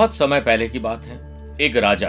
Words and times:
बहुत 0.00 0.14
समय 0.14 0.40
पहले 0.40 0.68
की 0.68 0.78
बात 0.78 1.04
है। 1.04 1.16
एक 1.60 1.76
राजा, 1.76 2.08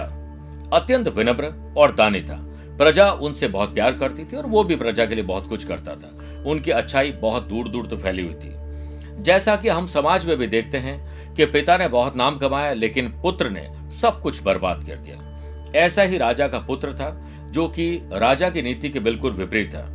अत्यंत 0.73 1.07
विनम्र 1.07 1.73
और 1.77 1.91
दानी 1.91 2.21
था। 2.21 2.37
प्रजा 2.77 3.11
उनसे 3.11 3.47
बहुत 3.47 3.73
प्यार 3.73 3.91
करती 3.91 4.23
थी 4.23 4.35
और 4.35 4.45
वो 4.45 4.63
भी 4.63 4.75
प्रजा 4.75 5.05
के 5.05 5.15
लिए 5.15 5.23
बहुत 5.23 5.47
कुछ 5.47 5.63
करता 5.63 5.95
था। 5.95 6.43
उनकी 6.49 6.71
अच्छाई 6.71 7.11
बहुत 7.11 7.43
दूर 7.43 7.67
दूर 7.67 7.87
तो 7.87 7.97
फैली 7.97 8.23
हुई 8.23 8.33
थी। 8.33 9.23
जैसा 9.23 9.55
कि 9.55 9.69
हम 9.69 9.87
समाज 9.87 10.25
में 10.25 10.37
भी 10.37 10.47
देखते 10.47 10.77
हैं 10.77 11.33
कि 11.35 11.45
पिता 11.45 11.77
ने 11.77 11.87
बहुत 11.87 12.15
नाम 12.15 12.37
कमाया, 12.37 12.73
लेकिन 12.73 13.09
पुत्र 13.21 13.49
ने 13.49 13.67
सब 14.01 14.21
कुछ 14.21 14.43
बर्बाद 14.43 14.83
कर 14.83 14.95
दिया। 14.95 15.79
ऐसा 15.79 16.01
ही 16.01 16.17
राजा 16.17 16.47
का 16.47 16.59
पुत्र 16.59 16.93
था, 16.93 17.11
जो 17.51 17.67
कि 17.67 18.09
राजा 18.13 18.49
की 18.49 18.61
नीति 18.61 18.89
के 18.89 18.99
बिल्कुल 18.99 19.31
विपरीत 19.31 19.75
था। 19.75 19.85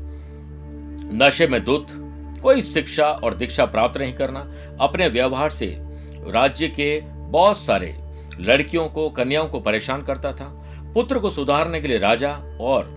नशे 1.25 1.47
में 1.47 1.65
दुध 1.65 1.87
कोई 2.43 2.63
शिक्षा 2.63 3.07
और 3.07 3.35
दीक्षा 3.35 3.65
प्राप्त 3.65 3.99
नहीं 3.99 4.15
करना, 4.15 4.47
अपने 4.81 5.09
व्यवहार 5.09 5.51
से 5.51 5.77
राज्य 6.31 6.69
के 6.69 7.16
बहुत 7.29 7.59
सारे 7.59 7.95
लड़कियों 8.41 8.89
को, 8.89 9.09
कन्याओं 9.11 9.49
को 9.49 9.61
परेशान 9.61 10.03
करता 10.03 10.33
था। 10.33 10.45
पुत्र 10.95 11.19
को 11.19 11.31
सुधारने 11.31 11.81
के 11.81 11.89
लिए 11.89 11.99
राजा 11.99 12.31
और 12.61 12.95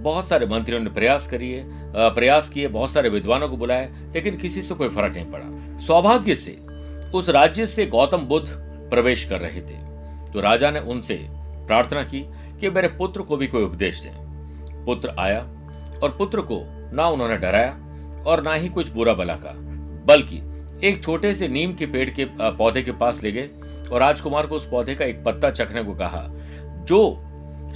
बहुत 0.00 0.28
सारे 0.28 0.46
मंत्रियों 0.46 0.80
ने 0.80 0.90
प्रयास 0.90 1.26
करिए 1.28 1.64
प्रयास 1.94 2.48
किए, 2.48 2.68
बहुत 2.68 2.90
सारे 2.90 3.08
विद्वानों 3.08 3.48
को 3.48 3.56
बुलाए, 3.56 3.88
लेकिन 4.14 4.36
किसी 4.36 4.62
से 4.62 4.74
कोई 4.74 4.88
फ़र्क 4.88 5.14
नहीं 5.14 5.24
पड़ा। 5.26 5.78
सौभाग्य 5.78 6.34
से 6.34 6.52
उस 7.14 7.28
राज्य 7.28 7.66
से 7.66 7.86
गौतम 7.86 8.24
बुद्ध 8.26 8.48
प्रवेश 8.90 9.24
कर 9.24 9.40
रहे 9.40 9.60
थे। 9.60 9.76
तो 10.32 10.40
राजा 10.40 10.70
ने 10.70 10.80
उनसे 10.82 11.14
प्रार्थना 11.66 12.02
की 12.04 12.24
कि 12.60 12.70
मेरे 12.70 12.88
पुत्र 12.90 13.22
को 13.22 13.36
भी 13.36 13.46
कोई 13.46 13.64
उपदेश 13.64 14.00
दें। 14.00 14.84
पुत्र 14.84 15.14
आया 15.18 15.40
और 16.02 16.14
पुत्र 16.18 16.40
को 16.42 16.60
ना 16.94 17.08
उन्होंने 17.08 17.36
डराया 17.36 18.24
और 18.26 18.42
ना 18.42 18.54
ही 18.54 18.68
कुछ 18.68 18.90
बुरा 18.90 19.14
भला 19.14 19.34
कहा, 19.36 19.52
बल्कि 20.06 20.40
एक 20.82 21.02
छोटे 21.02 21.34
से 21.34 21.48
नीम 21.48 21.74
के 21.74 21.86
पेड़ 21.86 22.08
के 22.10 22.26
पौधे 22.32 22.82
के 22.82 22.92
पास 22.94 23.22
ले 23.22 23.32
गए 23.32 23.48
और 23.92 24.00
राजकुमार 24.00 24.46
को 24.46 24.56
उस 24.56 24.68
पौधे 24.70 24.94
का 24.94 25.04
एक 25.04 25.24
पत्ता 25.24 25.50
चखने 25.50 25.82
को 25.82 25.94
कहा, 25.94 26.28
जो 26.84 27.14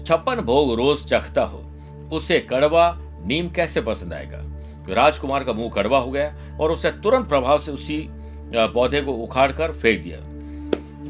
छप्पन 0.06 0.34
भोग 0.34 0.75
रोज 0.75 1.05
चखता 1.05 1.42
हो, 1.42 1.64
उसे 2.12 2.41
कड़वा 2.41 2.98
नीम 3.00 3.50
कैसे 3.50 3.81
पसंद 3.81 4.12
आएगा? 4.12 4.39
तो 4.87 4.94
राजकुमार 4.94 5.44
का 5.44 5.53
मुँह 5.53 5.70
कड़वा 5.70 5.98
हो 5.98 6.11
गया 6.11 6.34
और 6.61 6.72
उसे 6.72 6.91
तुरंत 6.91 7.28
प्रभाव 7.28 7.59
से 7.59 7.72
उसी 7.72 8.09
पौधे 8.55 9.00
को 9.00 9.12
उखाड़ 9.12 9.53
कर 9.53 9.72
फेंक 9.72 10.03
दिया। 10.03 10.19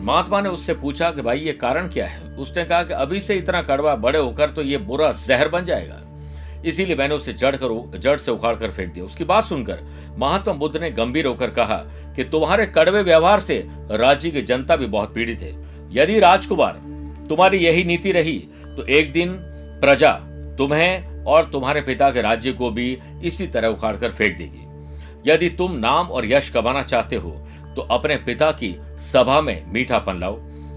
महात्मा 0.02 0.40
ने 0.40 0.48
उससे 0.48 0.74
पूछा 0.74 1.10
कि, 1.10 1.22
भाई, 1.22 1.38
ये 1.38 1.52
कारण 1.52 1.88
क्या 1.88 2.06
है? 2.06 2.20
उसने 2.36 2.64
कहा 2.64 2.82
कि, 2.82 2.94
अभी 2.94 3.20
से 3.20 3.34
इतना 3.34 3.62
कड़वा 3.62 3.94
बड़े 3.96 4.18
होकर 4.18 4.50
तो 4.50 4.62
ये 4.62 4.78
बुरा 4.78 5.12
जहर 5.12 5.48
बन 5.48 5.64
जाएगा। 5.64 6.00
इसीलिए 6.64 6.96
मैंने 6.96 7.14
उसे 7.14 7.32
जड़ 7.32 7.56
कर, 7.56 7.98
जड़ 7.98 8.16
से 8.16 8.30
उखाड़ 8.30 8.56
कर 8.56 8.70
फेंक 8.70 8.92
दिया। 8.94 9.04
उसकी 9.04 9.24
बात 9.24 9.44
सुनकर 9.44 9.82
महात्मा 10.18 10.54
बुद्ध 10.54 10.76
ने 10.76 10.90
गंभीर 10.90 11.26
होकर 11.26 11.50
कहा 11.50 11.84
कि 12.16 12.24
तुम्हारे 12.24 12.66
कड़वे 12.66 13.02
व्यवहार 13.02 13.40
से 13.40 13.58
राज्य 13.92 14.30
की 14.30 14.42
जनता 14.42 14.76
भी 14.76 14.86
बहुत 14.86 15.14
पीड़ित 15.14 15.40
है। 15.40 15.54
यदि 15.92 16.18
राजकुमार, 16.18 16.80
तुम्हारी 17.28 17.58
यही 17.58 17.84
नीति 17.84 18.12
रही 18.12 18.38
तो 18.66 18.84
एक 18.84 19.12
दिन 19.12 19.32
प्रजा 19.80 20.12
तुम्हें 20.58 21.24
और 21.24 21.44
तुम्हारे 21.44 21.80
पिता 21.80 22.10
के 22.10 22.22
राज्य 22.22 22.52
को 22.52 22.70
भी 22.70 22.98
इसी 23.24 23.46
तरह 23.46 23.68
उखाड़ 23.68 23.96
कर 23.96 24.12
फेंक 24.12 24.36
देगी। 24.38 25.30
यदि 25.30 25.48
तुम 25.50 25.76
नाम 25.78 26.06
और 26.06 26.26
यश 26.26 26.48
कमाना 26.50 26.82
चाहते 26.82 27.16
हो 27.16 27.30
तो 27.76 27.82
अपने 27.90 28.16
पिता 28.16 28.50
की 28.52 28.74
सभा 29.02 29.40
में 29.40 29.72
मीठापन 29.72 30.20
लाओ। 30.20 30.36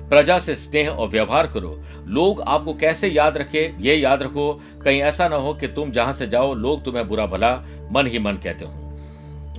प्रजा 0.09 0.37
से 0.39 0.55
स्नेह 0.55 0.89
और 0.89 1.07
व्यवहार 1.07 1.47
करो। 1.47 1.77
लोग 2.07 2.41
आपको 2.41 2.73
कैसे 2.73 3.07
याद 3.07 3.37
रखे, 3.37 3.61
ये 3.79 3.95
याद 3.95 4.23
रखो। 4.23 4.51
कहीं 4.83 5.01
ऐसा 5.01 5.27
ना 5.27 5.35
हो 5.35 5.53
कि 5.53 5.67
तुम 5.67 5.91
जहाँ 5.91 6.13
से 6.13 6.27
जाओ, 6.27 6.53
लोग 6.53 6.83
तुम्हें 6.85 7.07
बुरा 7.07 7.25
भला 7.25 7.53
मन 7.91 8.07
ही 8.07 8.19
मन 8.19 8.37
कहते 8.43 8.65
हो। 8.65 8.78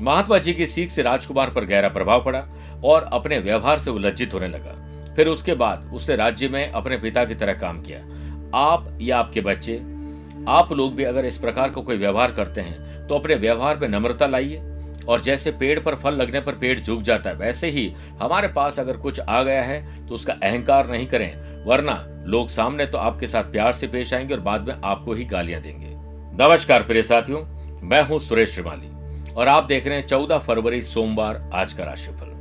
महात्मा 0.01 0.39
जी 0.39 0.53
की 0.55 0.67
सीख 0.67 0.91
से 0.91 1.03
राजकुमार 1.03 1.51
पर 1.51 1.65
गहरा 1.65 1.89
प्रभाव 1.89 2.25
पड़ा 2.25 2.47
और 2.85 3.03
अपने 3.03 3.39
व्यवहार 3.39 3.79
से 3.79 3.91
वो 3.91 3.99
लज्जित 3.99 4.35
होने 4.35 4.49
लगा। 4.49 5.15
फिर 5.15 5.29
उसके 5.29 5.55
बाद 5.55 5.91
उसने 5.95 6.17
राज्य 6.17 6.49
में 6.49 6.71
अपने 6.71 6.97
पिता 6.97 7.25
की 7.25 7.35
तरह 7.35 7.53
काम 7.53 7.83
किया। 7.83 7.99
आप 8.59 8.99
या 9.01 9.19
आपके 9.19 9.41
बच्चे? 9.41 9.77
आप 10.49 10.69
लोग 10.73 10.95
भी 10.95 11.05
अगर 11.05 11.25
इस 11.25 11.39
प्रकार 11.39 11.69
का 11.69 11.75
को 11.75 11.83
कोई 11.83 11.97
व्यवहार 11.97 12.33
करते 12.33 12.61
हैं 12.61 13.07
तो 13.07 13.15
अपने 13.15 13.35
व्यवहार 13.35 13.79
में 13.79 13.89
नम्रता 13.89 14.27
लाइए 14.27 14.63
और 15.09 15.21
जैसे 15.21 15.51
पेड़ 15.51 15.81
पर 15.81 15.95
फल 15.95 16.15
लगने 16.15 16.41
पर 16.41 16.53
पेड़ 16.53 16.81
झुक 16.81 17.03
जाता 17.03 17.31
है, 17.31 17.37
वैसे 17.37 17.69
ही 17.69 17.93
हमारे 18.21 18.49
पास 18.49 18.81
अगर 18.81 18.97
कुछ 18.97 19.21
आ 19.21 19.43
गया 19.43 19.63
है 19.63 20.07
तो 20.09 20.15
उसका 20.15 20.33
अहंकार 20.33 20.91
नहीं 20.91 21.07
करें, 21.07 21.65
वरना 21.65 22.25
लोग 22.27 22.49
सामने 22.49 22.87
तो 22.87 22.99
आपके 22.99 23.27
साथ 23.27 23.43
प्यार 23.43 23.73
से 23.73 23.87
पेश 23.87 24.15
आएँगे 24.15 24.35
और 24.35 24.41
बाद 24.41 24.69
में 24.69 24.75
आपको 24.85 25.13
ही 25.13 25.25
गालियाँ 25.25 25.63
देंगे। 25.63 25.89
नमस्कार 26.45 26.83
प्रिय 26.83 27.03
साथियों, 27.03 27.43
मैं 27.83 28.03
हूँ 28.03 28.19
सुरेश 28.19 28.55
श्रीमाली। 28.55 29.00
और 29.37 29.49
आप 29.49 29.65
देख 29.65 29.87
रहे 29.87 29.97
हैं 29.97 30.07
चौदह 30.07 30.39
फरवरी 30.39 30.81
सोमवार 30.83 31.43
आज 31.55 31.73
का 31.73 31.85
राशिफल। 31.85 32.39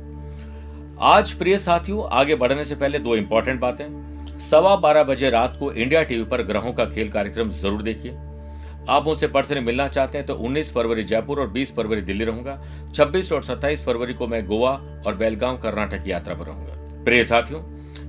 आज 1.00 1.32
प्रिय 1.32 1.58
साथियों, 1.58 2.08
आगे 2.10 2.34
बढ़ने 2.34 2.64
से 2.64 2.74
पहले 2.74 2.98
दो 2.98 3.16
इंपॉर्टेंट 3.16 3.60
बातें। 3.60 4.38
सवा 4.40 4.74
बारह 4.76 5.02
बजे 5.04 5.30
रात 5.30 5.56
को 5.60 5.72
इंडिया 5.72 6.02
टीवी 6.02 6.24
पर 6.24 6.42
ग्रहों 6.42 6.72
का 6.72 6.84
खेल 6.84 7.08
कार्यक्रम 7.08 7.50
ज़रूर 7.50 7.82
देखिए। 7.82 8.12
आप 8.88 9.04
मुझसे 9.04 9.26
पर्सनली 9.28 9.60
मिलना 9.60 9.86
चाहते 9.88 10.18
हैं 10.18 10.26
तो 10.26 10.34
19 10.36 10.72
फरवरी 10.72 11.02
जयपुर 11.04 11.40
और 11.40 11.50
20 11.50 11.72
फरवरी 11.76 12.00
दिल्ली 12.00 12.24
रहूँगा। 12.24 12.58
26 12.94 13.32
और 13.32 13.42
27 13.42 13.84
फरवरी 13.84 14.14
को 14.14 14.26
मैं 14.26 14.44
गोवा 14.46 14.70
और 15.06 15.14
बेलगांव, 15.14 15.56
कर्नाटक 15.58 16.02
की 16.04 16.10
यात्रा 16.10 16.34
पर 16.34 16.46
रहूँगा। 16.46 17.04
प्रिय 17.04 17.24
साथियों, 17.24 17.60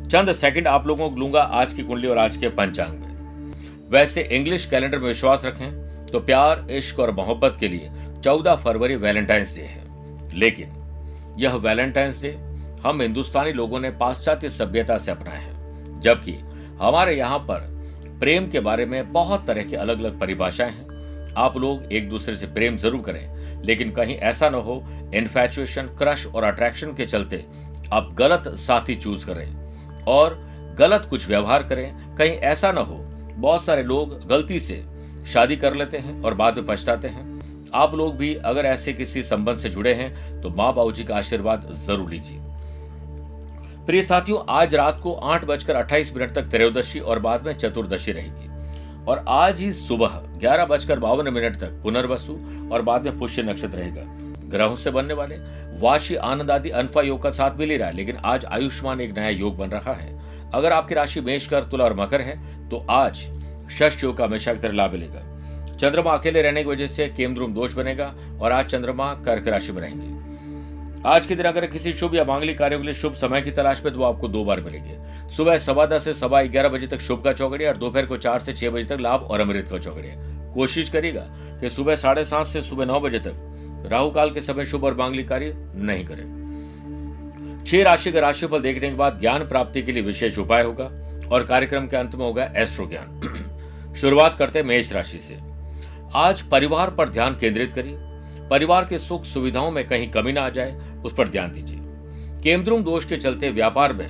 चंद 0.08 0.32
सेकंड 0.34 0.68
आप 0.68 0.88
लोगों 0.88 1.10
को 1.10 1.20
लूँगा 1.20 1.42
आज 1.42 1.74
की 1.74 1.84
कुंडली 1.84 2.08
और 2.08 2.18
आज 2.18 2.38
के 2.38 2.50
पंचांग 2.52 3.00
में। 3.00 3.90
वैसे 3.92 4.22
इंग्लिश 4.32 4.66
कैलेंडर 4.66 5.00
में 5.00 5.08
विश्वास 5.08 5.46
रखें 5.46 6.08
तो 6.08 6.20
प्यार, 6.20 6.68
इश्क 6.72 7.00
और 7.00 7.12
मोहब्बत 7.12 7.58
के 7.60 7.68
लिए 7.68 7.90
चौदह 8.24 8.56
फरवरी 8.56 8.96
वैलेंटाइंस 8.96 9.56
डे 9.56 9.62
है। 9.62 10.30
लेकिन 10.34 11.36
यह 11.40 11.56
वैलेंटाइंस 11.58 12.22
डे 12.22 12.32
हम 12.84 13.02
हिंदुस्तानी 13.02 13.52
लोगों 13.54 13.80
ने 13.80 13.90
पाश्चात्य 13.92 14.50
सभ्यता 14.50 14.98
से 14.98 15.12
अपनाया 15.12 15.40
है, 15.40 16.00
जबकि 16.02 16.32
हमारे 16.82 17.16
यहाँ 17.16 17.40
पर 17.40 17.70
प्रेम 18.20 18.50
के 18.50 18.60
बारे 18.60 18.86
में 18.86 19.12
बहुत 19.14 19.46
तरह 19.48 19.64
की 19.64 19.76
अलग 19.76 20.00
अलग 20.00 20.20
परिभाषाएँ 20.20 20.72
हैं। 20.72 21.34
आप 21.38 21.58
लोग 21.58 21.92
एक 21.94 22.10
दूसरे 22.10 22.36
से 22.36 22.48
प्रेम 22.48 22.78
ज़रूर 22.78 23.02
करें, 23.02 23.64
लेकिन 23.64 23.92
कहीं 23.92 24.16
ऐसा 24.16 24.50
न 24.50 24.56
हो 24.58 24.82
इन्फेचुएशन 25.16 25.88
क्रश 25.98 26.26
और 26.26 26.44
अट्रैक्शन 26.44 26.94
के 26.94 27.06
चलते 27.06 27.46
आप 27.94 28.14
गलत 28.14 28.48
साथी 28.58 28.96
चूज़ 28.96 29.26
करें 29.26 30.06
और 30.08 30.38
गलत 30.80 31.08
कुछ 31.10 31.28
व्यवहार 31.28 31.64
करें। 31.64 32.16
कहीं 32.18 32.32
ऐसा 32.32 32.72
न 32.72 32.78
हो, 32.78 32.98
बहुत 33.36 33.64
सारे 33.64 33.84
लोग 33.84 34.20
गलती 34.28 34.60
से 34.60 34.84
शादी 35.28 35.56
कर 35.56 35.76
लेते 35.76 35.98
हैं 35.98 36.22
और 36.22 36.34
बाद 36.34 36.58
में 36.58 36.66
पछताते 36.66 37.08
हैं। 37.08 37.30
आप 37.74 37.94
लोग 37.96 38.16
भी 38.18 38.34
अगर 38.36 38.66
ऐसे 38.66 38.94
किसी 38.94 39.24
संबंध 39.24 39.58
से 39.58 39.70
जुड़े 39.70 39.94
हैं 39.94 40.42
तो 40.42 40.50
माँ 40.50 40.74
बाबू 40.74 40.92
जी 40.92 41.04
का 41.04 41.16
आशीर्वाद 41.16 41.68
ज़रूर 41.78 42.10
लीजिए। 42.10 42.40
प्रिय 43.88 44.04
साथियों, 44.04 44.40
आज 44.50 44.76
रात 44.76 45.00
को 45.04 45.14
आठ 45.14 45.46
बजकर 45.46 45.76
अट्ठाईस 45.76 46.16
मिनट 46.16 46.34
तक 46.34 46.50
त्रयोदशी 46.50 47.00
और 47.00 47.20
बाद 47.20 47.46
में 47.46 47.54
चतुर्दशी 47.54 48.12
रहेगी। 48.12 48.50
और 49.06 49.24
आज 49.30 49.60
ही 49.60 49.72
सुबह 49.74 50.22
ग्यारह 50.38 50.66
बजकर 50.66 51.00
बावन 51.00 51.34
मिनट 51.34 51.56
तक 51.60 51.82
पुनर्वसु 51.84 52.34
और 52.74 52.82
बाद 52.82 53.06
में 53.06 53.18
पुष्य 53.20 53.44
नक्षत्र 53.44 53.78
रहेगा। 53.78 54.04
ग्रहों 54.50 54.76
से 54.76 54.92
बनने 54.92 55.14
वाले 55.14 55.36
वाशी, 55.80 56.16
आनंद 56.16 56.52
आदि 56.52 56.70
अनफा 56.72 57.02
योग 57.02 57.22
का 57.24 57.32
साथ 57.32 57.58
मिल 57.58 57.70
ही 57.70 57.78
रहा 57.78 57.88
है, 57.88 57.96
लेकिन 57.96 58.18
आज 58.18 58.46
आयुष्मान 58.48 59.02
एक 59.02 59.18
नया 59.18 59.30
योग 59.30 59.58
बन 59.58 59.70
रहा 59.70 59.94
है। 59.94 60.20
अगर 60.54 60.74
आपकी 60.74 60.96
राशि 60.96 61.22
मेष 61.22 61.48
कर 61.48 61.64
तुला 61.64 61.86
और 61.86 61.94
मकर 61.96 62.22
है 62.22 62.70
तो 62.70 62.86
आज 62.92 63.28
षष्ठ 63.72 64.04
योग 64.04 64.18
का 64.18 64.26
हमेशा 64.26 64.54
लाभ 64.66 64.92
मिलेगा। 64.92 65.28
चंद्रमा 65.82 66.12
अकेले 66.12 66.42
रहने 66.42 66.64
की 66.64 66.70
वजह 66.70 66.88
से 66.88 67.08
केमद्रुम 67.10 67.54
दोष 67.54 67.74
बनेगा 67.74 68.14
और 68.42 68.52
आज 68.52 68.66
चंद्रमा 68.66 69.14
कर्क 69.26 69.48
राशि 69.48 69.72
में 69.72 69.82
रहेंगे। 69.82 71.10
आज 71.10 71.26
के 71.26 71.36
दिन 71.36 71.46
अगर 71.46 71.66
किसी 71.66 71.94
शुभ 71.94 72.16
या 72.16 72.24
मांगलिक 72.24 72.58
कार्यों 72.58 72.80
के 72.80 72.86
लिए 72.86 72.94
शुभ 72.94 73.14
समय 73.14 73.42
की 73.42 73.52
तलाश 73.52 73.84
में 73.86 73.94
तो 73.94 74.04
आपको 74.04 74.28
दो 74.28 74.44
बार 74.44 74.62
मिलेंगे। 74.62 74.98
सुबह 75.36 75.58
सवा 75.58 75.86
दस 75.86 76.04
से 76.04 76.14
सवा 76.14 76.42
ग्यारह 76.44 76.70
बजे 76.70 76.88
तक 76.88 77.00
शुभ 77.00 77.24
का 77.24 77.34
चौकड़िया 77.34 77.70
और 77.70 77.78
दोपहर 77.78 78.06
को 78.06 78.18
चार 78.18 78.40
से 78.40 78.54
छह 78.54 78.70
बजे 78.70 78.86
तक 78.86 79.02
लाभ 79.02 79.22
और 79.22 79.40
अमृत 79.40 79.68
का 79.68 79.78
चौकड़िया 79.78 80.14
कोशिश 80.54 80.90
करेगा 80.90 81.26
कि 81.62 81.70
सुबह 81.70 81.96
साढ़े 81.96 82.26
सात 82.26 82.46
से 82.46 82.62
सुबह 82.62 82.86
नौ 82.86 83.00
बजे 83.00 83.20
तक 83.20 83.88
राहु 83.92 84.12
काल 84.12 84.32
के 84.32 84.42
समय 84.42 84.66
शुभ 84.66 84.84
और 84.84 84.96
मांगलिक 84.96 85.30
कार्य 85.30 85.54
नहीं 85.76 86.06
करें। 86.06 87.64
छह 87.68 87.84
राशि 87.84 88.12
का 88.12 88.20
राशिफल 88.20 88.62
देखने 88.62 88.90
के 88.90 88.96
बाद 88.96 89.20
ज्ञान 89.20 89.48
प्राप्ति 89.48 89.82
के 89.82 89.92
लिए 89.92 90.04
विशेष 90.04 90.38
उपाय 90.38 90.64
होगा 90.64 90.92
और 91.30 91.44
कार्यक्रम 91.44 91.88
के 91.88 91.98
अंत 91.98 92.16
में 92.16 92.26
होगा 92.26 92.52
एस्ट्रो 92.56 92.88
ज्ञान। 92.88 93.94
शुरुआत 94.02 94.36
करते 94.36 94.64
मेष 94.64 94.94
राशि 94.94 95.20
से। 95.20 95.51
आज 96.16 96.42
परिवार 96.42 96.90
पर 96.90 97.10
ध्यान 97.10 97.36
केंद्रित 97.36 97.74
करिए। 97.74 97.98
परिवार 98.50 98.86
के 98.86 98.98
सुख 99.00 99.26
सुविधाओं 99.26 99.70
में 99.72 99.88
कहीं 99.88 100.10
कमी 100.12 100.32
ना 100.32 100.42
आ 100.42 100.50
जाए, 100.50 100.72
उस 101.06 101.14
पर 101.14 101.28
ध्यान 101.28 101.52
दीजिए। 101.52 101.78
केंद्रुम 102.44 102.84
दोष 102.84 103.06
के 103.06 103.18
चलते 103.18 103.50
व्यापार 103.52 103.94
में 103.94 104.10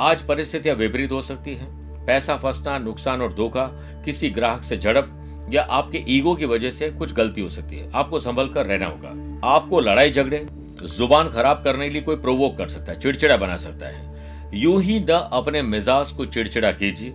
आज 0.00 0.22
परिस्थितियाँ 0.22 0.76
विपरीत 0.76 1.12
हो 1.12 1.20
सकती 1.22 1.54
हैं। 1.54 2.06
पैसा 2.06 2.36
फंसना, 2.36 2.78
नुकसान 2.78 3.22
और 3.22 3.32
धोखा 3.32 3.66
किसी 4.04 4.30
ग्राहक 4.30 4.62
से 4.62 4.76
झड़प 4.76 5.48
या 5.52 5.62
आपके 5.62 6.02
ईगो 6.08 6.34
की 6.34 6.46
वजह 6.46 6.70
से 6.70 6.90
कुछ 6.90 7.12
गलती 7.12 7.40
हो 7.40 7.48
सकती 7.48 7.78
है। 7.78 7.90
आपको 7.92 8.18
संभल 8.18 8.48
कर 8.48 8.66
रहना 8.66 8.86
होगा। 8.86 9.48
आपको 9.48 9.80
लड़ाई 9.80 10.10
झगड़े, 10.10 10.46
ज़ुबान 10.86 11.28
खराब 11.28 11.62
करने 11.64 11.86
के 11.86 11.92
लिए 11.92 12.02
कोई 12.02 12.16
प्रोवोक 12.16 12.56
कर 12.58 12.68
सकता 12.68 12.92
है, 12.92 13.00
चिड़चिड़ा 13.00 13.36
बना 13.36 13.56
सकता 13.56 13.86
है। 13.86 14.50
यूँ 14.54 14.80
ही 14.82 14.98
न 15.00 15.28
अपने 15.32 15.62
मिजाज 15.62 16.10
को 16.10 16.26
चिड़चिड़ा 16.26 16.72
कीजिए। 16.72 17.14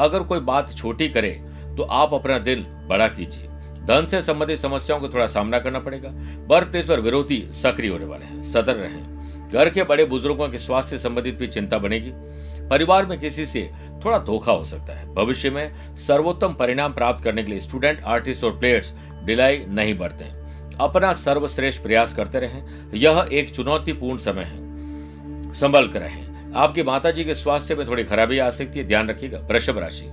अगर 0.00 0.22
कोई 0.22 0.40
बात 0.42 0.74
छोटी 0.74 1.08
करे 1.08 1.30
तो 1.76 1.82
आप 1.82 2.14
अपना 2.14 2.38
दिल 2.40 2.66
बड़ा 2.88 3.06
कीजिए। 3.08 3.48
धन 3.86 4.06
से 4.06 4.22
संबंधित 4.22 4.58
समस्याओं 4.58 5.00
को 5.00 5.08
थोड़ा 5.08 5.26
सामना 5.26 5.58
करना 5.58 5.78
पड़ेगा। 5.78 6.08
वर्क 6.46 6.68
प्लेस 6.68 6.86
पर 6.86 7.00
विरोधी 7.00 7.48
सक्रिय 7.52 7.90
होने 7.90 8.04
वाले 8.04 8.24
हैं, 8.24 8.42
सतर्क 8.42 8.78
रहें। 8.80 9.22
घर 9.52 9.70
के 9.70 9.82
बड़े 9.82 10.04
बुज़ुर्गों 10.04 10.48
के 10.48 10.58
स्वास्थ्य 10.58 10.90
से 10.90 10.98
संबंधित 10.98 11.34
भी 11.34 11.46
चिंता 11.46 11.78
बनेगी। 11.78 12.10
परिवार 12.68 13.06
में 13.06 13.20
किसी 13.20 13.46
से 13.46 13.70
थोड़ा 14.04 14.18
धोखा 14.18 14.52
हो 14.52 14.64
सकता 14.64 14.98
है। 14.98 15.14
भविष्य 15.14 15.50
में 15.50 15.96
सर्वोत्तम 15.96 16.54
परिणाम 16.54 16.92
प्राप्त 16.92 17.24
करने 17.24 17.42
के 17.42 17.50
लिए 17.50 17.60
स्टूडेंट, 17.60 18.02
आर्टिस्ट 18.04 18.44
और 18.44 18.58
प्लेयर्स 18.58 18.94
ढिलाई 19.24 19.64
नहीं 19.68 19.98
बरतें। 19.98 20.42
अपना 20.80 21.12
सर्वश्रेष्ठ 21.12 21.82
प्रयास 21.82 22.14
करते 22.14 22.40
रहें। 22.40 22.90
यह 22.94 23.28
एक 23.32 23.54
चुनौतीपूर्ण 23.54 24.18
समय 24.18 24.42
है। 24.42 24.62
संभल 25.54 25.88
कर 25.88 26.00
रहें। 26.00 26.52
आपकी 26.54 26.82
माता 26.82 27.10
के 27.10 27.34
स्वास्थ्य 27.34 27.74
में 27.74 27.86
थोड़ी 27.86 28.04
खराबी 28.04 28.38
आ 28.38 28.50
सकती 28.50 28.78
है, 28.78 28.88
ध्यान 28.88 29.08
रखिएगा। 29.08 29.38
वृषभ 29.38 29.78
राशि। 29.78 30.08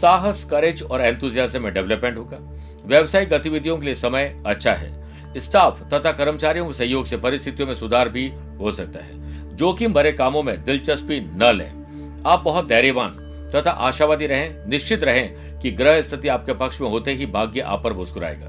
साहस, 0.00 0.44
करेज 0.44 0.82
और 0.82 1.00
एंथुजियाज्म 1.00 1.62
में 1.62 1.74
डेवलपमेंट 1.74 2.18
होगा। 2.18 2.38
व्यवसायिक 2.86 3.28
गतिविधियों 3.28 3.78
के 3.78 3.84
लिए 3.84 3.94
समय 3.94 4.42
अच्छा 4.46 4.72
है। 4.72 4.90
स्टाफ 5.36 5.82
तथा 5.92 6.12
कर्मचारियों 6.12 6.66
के 6.66 6.72
सहयोग 6.72 7.04
से 7.06 7.16
परिस्थितियों 7.16 7.68
में 7.68 7.74
सुधार 7.74 8.08
भी 8.08 8.32
हो 8.60 8.72
सकता 8.72 9.00
है। 9.00 9.56
जोखिम 9.56 9.92
भरे 9.92 10.12
कामों 10.12 10.42
में 10.42 10.64
दिलचस्पी 10.64 11.20
न 11.20 11.52
लें। 11.56 12.22
आप 12.26 12.40
बहुत 12.40 12.66
धैर्यवान 12.66 13.18
तथा 13.54 13.70
आशावादी 13.70 14.26
रहें, 14.26 14.68
निश्चित 14.68 15.04
रहें 15.04 15.58
कि 15.58 15.70
ग्रह 15.70 16.00
स्थिति 16.02 16.28
आपके 16.28 16.54
पक्ष 16.54 16.80
में 16.80 16.88
होते 16.88 17.14
ही 17.14 17.26
भाग्य 17.26 17.60
आप 17.60 17.84
पर 17.84 17.92
मुस्कुराएगा। 17.92 18.48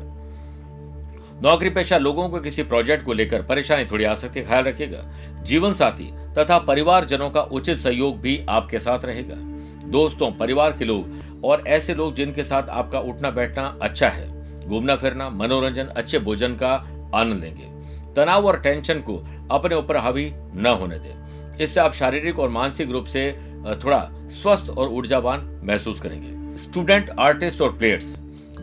नौकरी 1.41 1.69
पेशा 1.69 1.97
लोगों 1.97 2.29
को 2.29 2.39
किसी 2.39 2.63
प्रोजेक्ट 2.63 3.05
को 3.05 3.13
लेकर 3.13 3.41
परेशानी 3.41 3.85
थोड़ी 3.85 4.03
आ 4.03 4.13
सकती 4.13 4.39
है 4.39 4.45
ख्याल 4.45 4.63
रखिएगा। 4.63 5.03
जीवन 5.43 5.73
साथी 5.73 6.11
तथा 6.37 6.59
परिवारजनों 6.59 7.29
का 7.29 7.41
उचित 7.41 7.77
सहयोग 7.77 8.19
भी 8.21 8.45
आपके 8.49 8.79
साथ 8.79 9.05
रहेगा। 9.05 9.35
दोस्तों, 9.87 10.31
परिवार 10.31 10.71
के 10.71 10.85
लोग 10.85 11.22
और 11.43 11.63
ऐसे 11.67 11.93
लोग 11.95 12.13
जिनके 12.15 12.43
साथ 12.43 12.69
आपका 12.71 12.99
उठना 13.01 13.31
बैठना 13.31 13.77
अच्छा 13.81 14.09
है, 14.09 14.27
घूमना 14.59 14.95
फिरना, 14.95 15.29
मनोरंजन, 15.29 15.85
अच्छे 15.85 16.19
भोजन 16.19 16.55
का 16.55 16.73
आनंद 17.15 17.43
लेंगे। 17.43 17.71
तनाव 18.15 18.45
और 18.47 18.59
टेंशन 18.59 18.99
को 18.99 19.17
अपने 19.51 19.75
ऊपर 19.75 19.97
हावी 19.97 20.31
न 20.35 20.75
होने 20.79 20.99
दें। 20.99 21.57
इससे 21.57 21.79
आप 21.79 21.93
शारीरिक 21.93 22.39
और 22.39 22.49
मानसिक 22.49 22.91
रूप 22.91 23.05
से 23.05 23.31
थोड़ा 23.83 24.07
स्वस्थ 24.33 24.69
और 24.69 24.87
ऊर्जावान 24.89 25.49
महसूस 25.63 25.99
करेंगे। 25.99 26.57
स्टूडेंट, 26.57 27.09
आर्टिस्ट 27.09 27.61
और 27.61 27.77
प्लेयर्स, 27.77 28.05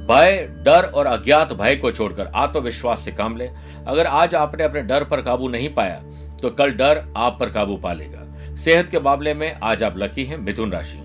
भय, 0.01 0.47
डर 0.59 0.85
और 0.85 1.07
अज्ञात 1.07 1.53
भय 1.53 1.77
को 1.77 1.91
छोड़कर 1.93 2.27
आत्मविश्वास 2.27 3.01
से 3.01 3.13
काम 3.13 3.37
ले। 3.37 3.51
अगर 3.87 4.07
आज 4.07 4.35
आपने 4.35 4.65
अपने 4.65 4.83
डर 4.83 5.05
पर 5.05 5.23
काबू 5.23 5.49
नहीं 5.49 5.69
पाया 5.75 6.03
तो 6.43 6.51
कल 6.51 6.73
डर 6.73 7.03
आप 7.17 7.37
पर 7.41 7.51
काबू 7.51 7.77
पा 7.77 7.93
लेगा। 7.93 8.57
सेहत 8.57 8.89
के 8.89 9.01
मामले 9.01 9.35
में 9.35 9.53
आज 9.55 9.83
आप 9.83 9.99
लकी 9.99 10.25
हैं 10.25 10.39
मिथुन 10.39 10.73
राशि 10.73 10.99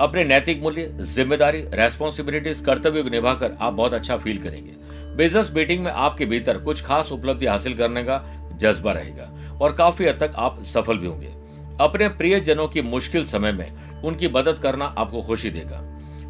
अपने 0.00 0.24
नैतिक 0.24 0.62
मूल्य, 0.62 0.86
ज़िम्मेदारी 1.00 1.60
रेस्पॉन्सिबिलिटीज 1.72 2.60
कर्तव्य 2.60 3.02
को 3.02 3.08
निभाकर 3.08 3.56
आप 3.60 3.72
बहुत 3.72 3.94
अच्छा 3.94 4.16
फील 4.16 4.38
करेंगे। 4.38 4.72
बिज़नेस 5.16 5.52
मीटिंग 5.54 5.84
में 5.84 5.90
आपके 5.92 6.26
भीतर 6.26 6.58
कुछ 6.58 6.82
खास 6.84 7.12
उपलब्धि 7.12 7.46
हासिल 7.46 7.76
करने 7.76 8.02
का 8.04 8.22
जज्बा 8.54 8.92
रहेगा 8.92 9.58
और 9.60 9.72
काफ़ी 9.72 10.06
हद 10.06 10.18
तक 10.20 10.32
आप 10.36 10.62
सफल 10.64 10.98
भी 10.98 11.06
होंगे। 11.06 11.32
अपने 11.80 12.08
प्रियजनों 12.08 12.68
की 12.68 12.82
मुश्किल 12.82 13.26
समय 13.26 13.52
में 13.52 14.02
उनकी 14.02 14.28
मदद 14.28 14.58
करना 14.58 14.84
आपको 14.84 15.22
खुशी 15.22 15.50
देगा। 15.50 15.80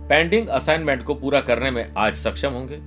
पेंडिंग 0.08 0.48
असाइनमेंट 0.48 1.02
को 1.04 1.14
पूरा 1.14 1.40
करने 1.40 1.70
में 1.70 1.86
आज 1.96 2.14
सक्षम 2.14 2.52
होंगे। 2.52 2.80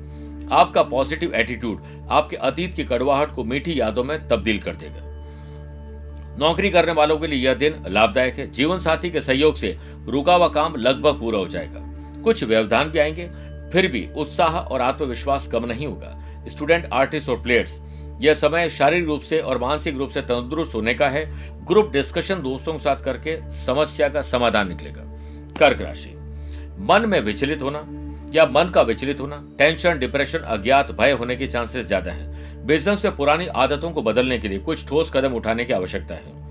आपका 0.52 0.84
पॉजिटिव 0.84 1.34
एटीट्यूड 1.36 2.08
आपके 2.12 2.36
अतीत 2.38 2.74
की 2.74 2.84
कड़वाहट 2.84 3.34
को 3.36 3.44
मीठी 3.44 3.80
यादों 3.80 4.04
में 4.04 4.18
तब्दील 4.28 4.60
कर 4.60 4.76
देगा। 4.76 5.14
नौकरी 6.40 6.70
करने 6.70 6.92
वालों 6.92 7.18
के 7.18 7.28
लिए 7.28 7.40
यह 7.40 7.54
दिन 7.54 7.84
लाभदायक 7.88 8.36
है। 8.36 8.50
जीवन 8.52 8.80
साथी 8.80 9.10
के 9.10 9.22
सहयोग 9.22 9.56
से 9.56 9.78
रुका 10.08 10.36
हुआ 10.36 10.48
काम 10.48 10.76
लगभग 10.76 11.20
पूरा 11.20 11.40
हो 11.40 11.48
जाएगा। 11.48 11.82
कुछ 12.24 12.44
व्यवधान 12.44 12.90
भी 12.90 13.00
आएँगे, 13.00 13.30
फिर 13.74 13.88
भी 13.88 14.08
उत्साह 14.18 14.58
और 14.58 14.82
आत्मविश्वास 14.82 15.48
कम 15.48 15.66
नहीं 15.66 15.88
होगा। 15.88 16.44
स्टूडेंट, 16.48 16.90
आर्टिस्ट 16.94 17.30
और 17.30 17.42
प्लेयर्स, 17.42 17.80
यह 18.22 18.34
समय 18.34 18.70
शारीरिक 18.70 19.06
रूप 19.06 19.22
से 19.22 19.40
और 19.40 19.58
मानसिक 19.58 19.98
रूप 19.98 20.10
से 20.10 20.22
तंदुरुस्त 20.22 20.76
होने 20.76 20.94
का 20.94 21.10
है। 21.10 21.26
ग्रुप 21.66 21.92
डिस्कशन 21.92 22.42
दोस्तों 22.42 22.74
के 22.74 22.80
साथ 22.80 23.04
करके 23.04 23.38
समस्या 23.52 24.10
का 24.10 24.22
समाधान 24.22 24.68
निकलेगा। 24.68 25.04
कर्क 25.60 25.82
राशि, 25.82 26.10
मन 26.82 27.06
में 27.08 27.20
विचलित 27.20 27.62
होना 27.62 27.86
या 28.36 28.46
मन 28.46 28.72
का 28.76 28.82
विचलित 28.82 29.20
होना 29.20 29.44
टेंशन 29.58 30.00
डिप्रेशन 30.00 30.40
अज्ञात, 30.40 30.92
भय 30.92 31.12
होने 31.12 31.36
के 31.36 31.48
चांसेस 31.48 31.86
ज़्यादा 31.86 32.12
है। 32.12 32.35
बिज़नेस 32.66 33.06
में 33.06 33.16
पुरानी 33.16 33.48
आदतों 33.48 33.92
को 33.92 34.02
बदलने 34.02 34.38
के 34.38 34.48
लिए 34.48 34.60
कुछ 34.60 34.88
ठोस 34.88 35.12
कदम 35.14 35.34
उठाने 35.34 35.66
की 35.66 35.74
आवश्यकता 35.74 36.16
है। 36.16 36.44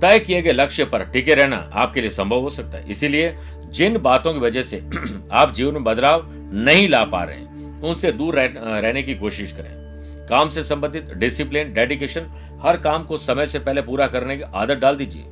तय 0.00 0.18
किए 0.18 0.42
गए 0.42 0.52
लक्ष्य 0.52 0.84
पर 0.84 1.04
टिके 1.04 1.34
रहना 1.34 1.70
आपके 1.72 2.00
लिए 2.00 2.10
संभव 2.10 2.40
हो 2.40 2.50
सकता 2.50 2.78
है। 2.78 2.90
इसीलिए 2.90 3.36
जिन 3.70 3.98
बातों 3.98 4.32
की 4.32 4.40
वजह 4.40 4.62
से 4.62 4.82
आप 5.32 5.52
जीवन 5.52 5.74
में 5.74 5.84
बदलाव 5.84 6.26
नहीं 6.54 6.88
ला 6.88 7.04
पा 7.04 7.22
रहे 7.24 7.36
हैं 7.36 7.80
उनसे 7.80 8.12
दूर 8.12 8.34
रह, 8.34 8.52
रहने 8.80 9.02
की 9.02 9.14
कोशिश 9.14 9.52
करें। 9.52 9.70
काम 10.28 10.50
से 10.50 10.62
संबंधित 10.62 11.12
डिसिप्लिन 11.14 11.72
डेडिकेशन 11.72 12.26
हर 12.62 12.76
काम 12.76 13.04
को 13.04 13.16
समय 13.16 13.46
से 13.46 13.58
पहले 13.58 13.82
पूरा 13.82 14.06
करने 14.06 14.36
की 14.36 14.42
आदत 14.42 14.76
डाल 14.76 14.96
दीजिए। 14.96 15.24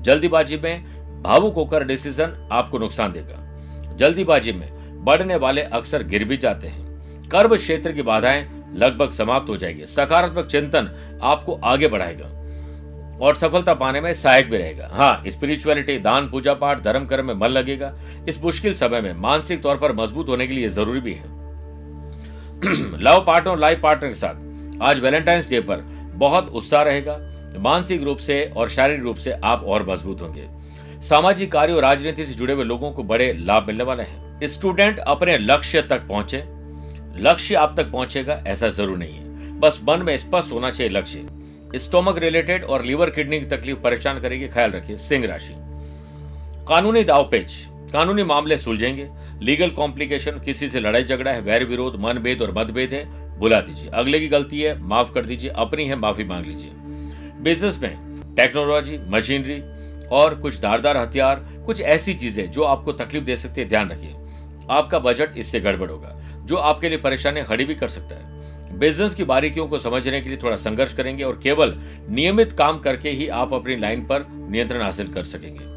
जल्दीबाजी 0.00 0.56
में 0.56 1.22
भावुक 1.22 1.54
होकर 1.54 1.84
डिसीज़न 1.84 2.48
आपको 2.52 2.78
नुकसान 2.78 3.12
देगा। 3.12 3.96
जल्दीबाजी 3.96 4.52
में 4.52 5.04
बढ़ने 5.04 5.36
वाले 5.36 5.62
अक्सर 5.62 6.02
गिर 6.02 6.24
भी 6.24 6.36
जाते 6.36 6.68
हैं। 6.68 7.28
कर्म 7.28 7.56
क्षेत्र 7.56 7.92
की 7.92 8.02
बाधाएँ 8.02 8.55
लगभग 8.74 9.10
समाप्त 9.10 9.48
हो 9.48 9.56
जाएगी। 9.56 9.86
सकारात्मक 9.86 10.46
चिंतन 10.46 11.18
आपको 11.22 11.60
आगे 11.64 11.88
बढ़ाएगा 11.88 12.26
और 13.20 13.34
सफलता 13.34 13.74
पाने 13.74 14.00
में 14.00 14.14
सहायक 14.14 14.50
भी 14.50 14.56
रहेगा। 14.56 14.88
हाँ 14.92 15.22
स्पिरिचुअलिटी 15.26 15.98
दान, 15.98 16.28
पूजा 16.30 16.54
पाठ, 16.54 16.82
धर्म 16.82 17.06
कर्म 17.06 17.26
में 17.26 17.34
मन 17.34 17.48
लगेगा। 17.48 17.92
इस 18.28 18.42
मुश्किल 18.42 18.74
समय 18.74 19.00
में 19.00 19.12
मानसिक 19.12 19.62
तौर 19.62 19.76
पर 19.76 19.92
मज़बूत 19.92 20.28
होने 20.28 20.46
के 20.46 20.54
लिए 20.54 20.68
ज़रूरी 20.68 21.00
भी 21.00 21.14
है। 21.14 21.34
लव 23.00 23.24
पार्टनर 23.26 23.50
और 23.50 23.58
लाइफ 23.58 23.80
पार्टनर 23.82 24.08
के 24.08 24.14
साथ 24.14 24.82
आज 24.82 25.00
वैलेंटाइंस 25.00 25.50
डे 25.50 25.60
पर 25.60 25.76
बहुत 26.14 26.48
उत्साह 26.48 26.82
रहेगा। 26.82 27.18
मानसिक 27.58 28.02
रूप 28.02 28.18
से 28.18 28.52
और 28.56 28.68
शारीरिक 28.68 29.02
रूप 29.02 29.16
से 29.16 29.32
आप 29.32 29.64
और 29.64 29.88
मज़बूत 29.88 30.22
होंगे। 30.22 30.48
सामाजिक 31.02 31.52
कार्य 31.52 31.72
और 31.72 31.82
राजनीति 31.82 32.24
से 32.24 32.34
जुड़े 32.34 32.54
हुए 32.54 32.64
लोगों 32.64 32.90
को 32.92 33.02
बड़े 33.02 33.32
लाभ 33.32 33.66
मिलने 33.66 33.84
वाले 33.84 34.02
हैं। 34.02 34.48
स्टूडेंट 34.48 34.98
अपने 34.98 35.38
लक्ष्य 35.38 35.82
तक 35.82 36.06
पहुँचे। 36.08 36.55
लक्ष्य 37.18 37.54
आप 37.54 37.74
तक 37.76 37.90
पहुंचेगा, 37.90 38.42
ऐसा 38.46 38.68
ज़रूर 38.68 38.98
नहीं 38.98 39.14
है। 39.14 39.58
बस 39.60 39.80
मन 39.88 40.02
में 40.02 40.16
स्पष्ट 40.18 40.52
होना 40.52 40.70
चाहिए 40.70 40.92
लक्ष्य। 40.92 41.78
स्टोमक 41.78 42.18
रिलेटेड 42.18 42.64
और 42.64 42.84
लीवर 42.84 43.10
किडनी 43.10 43.38
की 43.40 43.46
तकलीफ़ 43.46 43.78
परेशान 43.78 44.20
करेगी, 44.20 44.48
ख्याल 44.48 44.70
रखिए, 44.70 44.96
सिंह 44.96 45.26
राशि। 45.26 45.54
कानूनी 46.68 47.04
दावपेच 47.04 47.52
कानूनी 47.92 48.22
मामले 48.24 48.58
सुलझेंगे। 48.58 49.08
लीगल 49.42 49.70
कॉम्प्लिकेशन, 49.70 50.40
किसी 50.44 50.68
से 50.68 50.80
लड़ाई 50.80 51.04
झगड़ा 51.04 51.30
है 51.30 51.40
वैर 51.40 51.64
विरोध, 51.64 52.00
मनभेद 52.00 52.42
और 52.42 52.52
मतभेद 52.52 52.92
है 52.92 53.04
बुला 53.38 53.60
दीजिए। 53.60 53.90
अगले 53.90 54.20
की 54.20 54.28
गलती 54.28 54.60
है, 54.60 54.78
माफ़ 54.82 55.12
कर 55.12 55.24
दीजिए, 55.24 55.50
अपनी 55.50 55.84
है, 55.84 55.96
माफ़ी 55.96 56.24
मांग 56.24 56.46
लीजिए। 56.46 56.70
बिज़नेस 57.42 57.78
में 57.82 58.34
टेक्नोलॉजी, 58.36 58.98
मशीनरी 59.08 59.60
और 60.08 60.34
कुछ 60.34 60.60
धारदार 60.60 60.96
हथियार, 60.96 61.44
कुछ 61.66 61.80
ऐसी 61.80 62.14
चीज़ें 62.14 62.50
जो 62.50 62.62
आपको 62.62 62.92
तकलीफ़ 62.92 63.24
दे 63.24 63.36
सकती 63.36 63.60
है, 63.60 63.68
ध्यान 63.68 63.90
रखिए। 63.90 64.14
आपका 64.70 64.98
बजट 64.98 65.36
इससे 65.38 65.60
गड़बड़ 65.60 65.90
होगा। 65.90 66.14
जो 66.46 66.56
आपके 66.56 66.88
लिए 66.88 66.98
परेशानी 66.98 67.42
खड़ी 67.42 67.64
भी 67.64 67.74
कर 67.74 67.88
सकता 67.88 68.16
है। 68.16 68.36
बिज़नेस 68.78 69.14
की 69.14 69.24
बारीकियों 69.24 69.68
को 69.68 69.78
समझने 69.78 70.20
के 70.20 70.28
लिए 70.28 70.38
थोड़ा 70.42 70.56
संघर्ष 70.56 70.92
करेंगे 70.94 71.24
और 71.24 71.40
केवल 71.42 71.74
नियमित 72.10 72.52
काम 72.52 72.78
करके 72.78 73.10
ही 73.10 73.28
आप 73.28 73.54
अपनी 73.54 73.76
लाइन 73.76 74.06
पर 74.06 74.26
नियंत्रण 74.28 74.82
हासिल 74.82 75.08
कर 75.08 75.24
सकेंगे। 75.24 75.76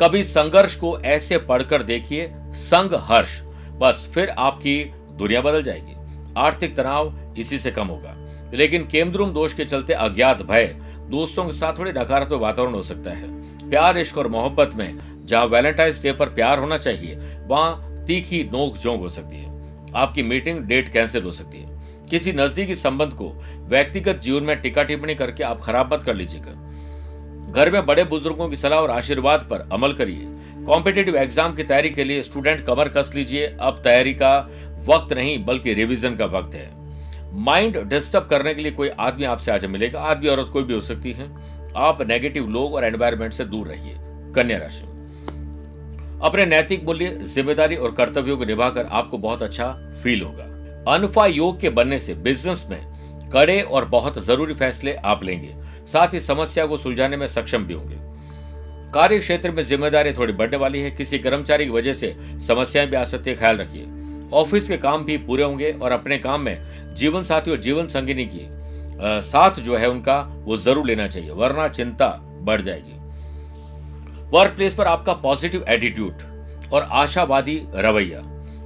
कभी 0.00 0.24
संघर्ष 0.24 0.74
को 0.74 1.00
ऐसे 1.00 1.38
पढ़कर 1.38 1.82
देखिए 1.82 2.34
संग 2.38 2.90
हर्ष, 2.94 3.42
बस 3.78 4.10
फिर 4.14 4.30
आपकी 4.30 4.84
दुनिया 5.12 5.40
बदल 5.40 5.62
जाएगी। 5.62 5.96
आर्थिक 6.36 6.76
तनाव 6.76 7.34
इसी 7.38 7.58
से 7.58 7.70
कम 7.70 7.86
होगा। 7.86 8.16
लेकिन 8.54 8.86
केमद्रुम 8.86 9.30
दोष 9.30 9.54
के 9.54 9.64
चलते 9.64 9.92
अज्ञात 9.92 10.42
भय, 10.42 10.76
दोस्तों 11.10 11.44
के 11.44 11.52
साथ 11.52 11.78
थोड़ी 11.78 11.90
नकारात्मक 11.90 12.40
वातावरण 12.40 12.72
हो 12.72 12.82
सकता 12.82 13.10
है। 13.10 13.36
प्यार, 13.70 13.98
इश्क 13.98 14.18
और 14.18 14.28
मोहब्बत 14.28 14.70
में 14.74 14.98
जहाँ 15.26 15.46
वैलेंटाइंस 15.46 16.02
डे 16.02 16.12
पर 16.12 16.26
प्यार 16.26 16.58
होना 16.58 16.78
चाहिए, 16.78 17.14
वहाँ 17.46 17.95
तीखी 18.06 18.42
नोक 18.44 18.76
झोंक 18.78 19.00
हो 19.00 19.08
सकती 19.08 19.36
है। 19.36 19.54
आपकी 19.94 20.22
मीटिंग 20.22 20.60
डेट 20.60 20.88
कैंसिल 20.88 21.22
हो 21.22 21.30
सकती 21.32 21.58
है। 21.58 21.74
किसी 22.10 22.32
नजदीकी 22.32 22.74
संबंध 22.74 23.12
को 23.12 23.28
व्यक्तिगत 23.68 24.20
जीवन 24.20 24.44
में 24.44 24.60
टिका 24.60 24.82
टिप्पणी 24.82 25.14
करके 25.14 25.44
आप 25.44 25.60
खराब 25.60 25.92
मत 25.94 26.02
कर 26.02 26.14
लीजिएगा। 26.14 26.52
घर 27.52 27.70
में 27.70 27.84
बड़े 27.86 28.04
बुज़ुर्गों 28.04 28.48
की 28.48 28.56
सलाह 28.56 28.78
और 28.78 28.90
आशीर्वाद 28.90 29.46
पर 29.50 29.68
अमल 29.72 29.92
करिए। 29.92 30.64
कॉम्पिटेटिव 30.66 31.16
एग्ज़ाम 31.16 31.54
की 31.54 31.62
तैयारी 31.62 31.90
के 31.90 32.04
लिए 32.04 32.22
स्टूडेंट 32.22 32.64
कमर 32.64 32.88
कस 32.88 33.10
लीजिए। 33.14 33.46
अब 33.46 33.80
तैयारी 33.84 34.14
का 34.14 34.38
वक्त 34.88 35.12
नहीं, 35.12 35.44
बल्कि 35.44 35.74
रिविजन 35.74 36.16
का 36.16 36.26
वक्त 36.28 36.54
है। 36.54 36.70
माइंड 37.34 37.76
डिस्टर्ब 37.84 38.26
करने 38.26 38.54
के 38.54 38.62
लिए 38.62 38.72
कोई 38.72 38.88
आदमी 38.88 39.24
आपसे 39.24 39.52
आज 39.52 39.64
मिलेगा। 39.66 40.00
आदमी 40.00 40.28
औरत 40.28 40.50
कोई 40.52 40.62
भी 40.62 40.74
हो 40.74 40.80
सकती 40.80 41.12
है। 41.12 41.30
आप 41.76 42.02
नेगेटिव 42.02 42.48
लोग 42.48 42.74
और 42.74 42.84
एनवायरमेंट 42.84 43.32
से 43.32 43.44
दूर 43.44 43.66
रहिए। 43.68 43.94
कन्या 44.34 44.58
राशि। 44.58 44.95
अपने 46.20 46.44
नैतिक 46.46 46.84
मूल्य, 46.84 47.08
ज़िम्मेदारी 47.24 47.76
और 47.76 47.94
कर्तव्यों 47.94 48.36
को 48.38 48.44
निभाकर 48.44 48.86
आपको 48.86 49.18
बहुत 49.18 49.42
अच्छा 49.42 49.72
फील 50.02 50.22
होगा। 50.22 50.44
अनफा 50.88 51.26
योग 51.26 51.60
के 51.60 51.70
बनने 51.70 51.98
से 51.98 52.14
बिज़नेस 52.16 52.66
में 52.70 53.30
कड़े 53.30 53.60
और 53.60 53.84
बहुत 53.86 54.18
ज़रूरी 54.24 54.54
फैसले 54.54 54.94
आप 54.94 55.24
लेंगे। 55.24 55.54
साथ 55.86 56.14
ही 56.14 56.20
समस्या 56.20 56.66
को 56.66 56.76
सुलझाने 56.76 57.16
में 57.16 57.26
सक्षम 57.26 57.64
भी 57.64 57.74
होंगे। 57.74 57.96
कार्य 58.92 59.18
क्षेत्र 59.18 59.50
में 59.50 59.62
ज़िम्मेदारी 59.62 60.12
थोड़ी 60.12 60.32
बढ़ने 60.32 60.56
वाली 60.56 60.80
है। 60.80 60.90
किसी 60.90 61.18
कर्मचारी 61.18 61.64
की 61.64 61.70
वजह 61.70 61.92
से 61.92 62.14
समस्याएँ 62.46 62.88
भी 62.88 62.96
आ 62.96 63.04
सकती 63.04 63.30
है, 63.30 63.36
ख्याल 63.36 63.56
रखिए। 63.56 63.86
ऑफ़िस 64.32 64.68
के 64.68 64.76
काम 64.76 65.04
भी 65.04 65.16
पूरे 65.18 65.42
होंगे 65.42 65.70
और 65.72 65.92
अपने 65.92 66.18
काम 66.18 66.40
में 66.40 66.94
जीवन 66.94 67.24
साथी 67.24 67.50
और 67.50 67.60
जीवन 67.60 67.86
संगिनी 67.88 68.24
की 68.26 68.48
साथ 69.22 69.60
जो 69.60 69.76
है 69.76 69.90
उनका 69.90 70.20
वो 70.44 70.56
ज़रूर 70.56 70.86
लेना 70.86 71.06
चाहिए, 71.06 71.30
वरना 71.30 71.68
चिंता 71.68 72.08
बढ़ 72.40 72.60
जाएगी। 72.60 72.95
वर्क 74.26 74.54
प्लेस 74.54 74.74
पर 74.74 74.86
आपका 74.86 75.12
पॉजिटिव 75.14 75.64
एटीट्यूड 75.68 76.70
और 76.72 76.82
आशावादी 76.82 77.60
रवैया, 77.74 78.22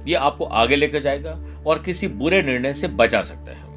ये 0.07 0.15
आपको 0.15 0.45
आगे 0.45 0.75
लेकर 0.75 0.99
जाएगा 0.99 1.31
और 1.67 1.81
किसी 1.81 2.07
बुरे 2.07 2.41
निर्णय 2.41 2.73
से 2.73 2.87
बचा 2.89 3.21
सकता 3.21 3.51
है। 3.51 3.69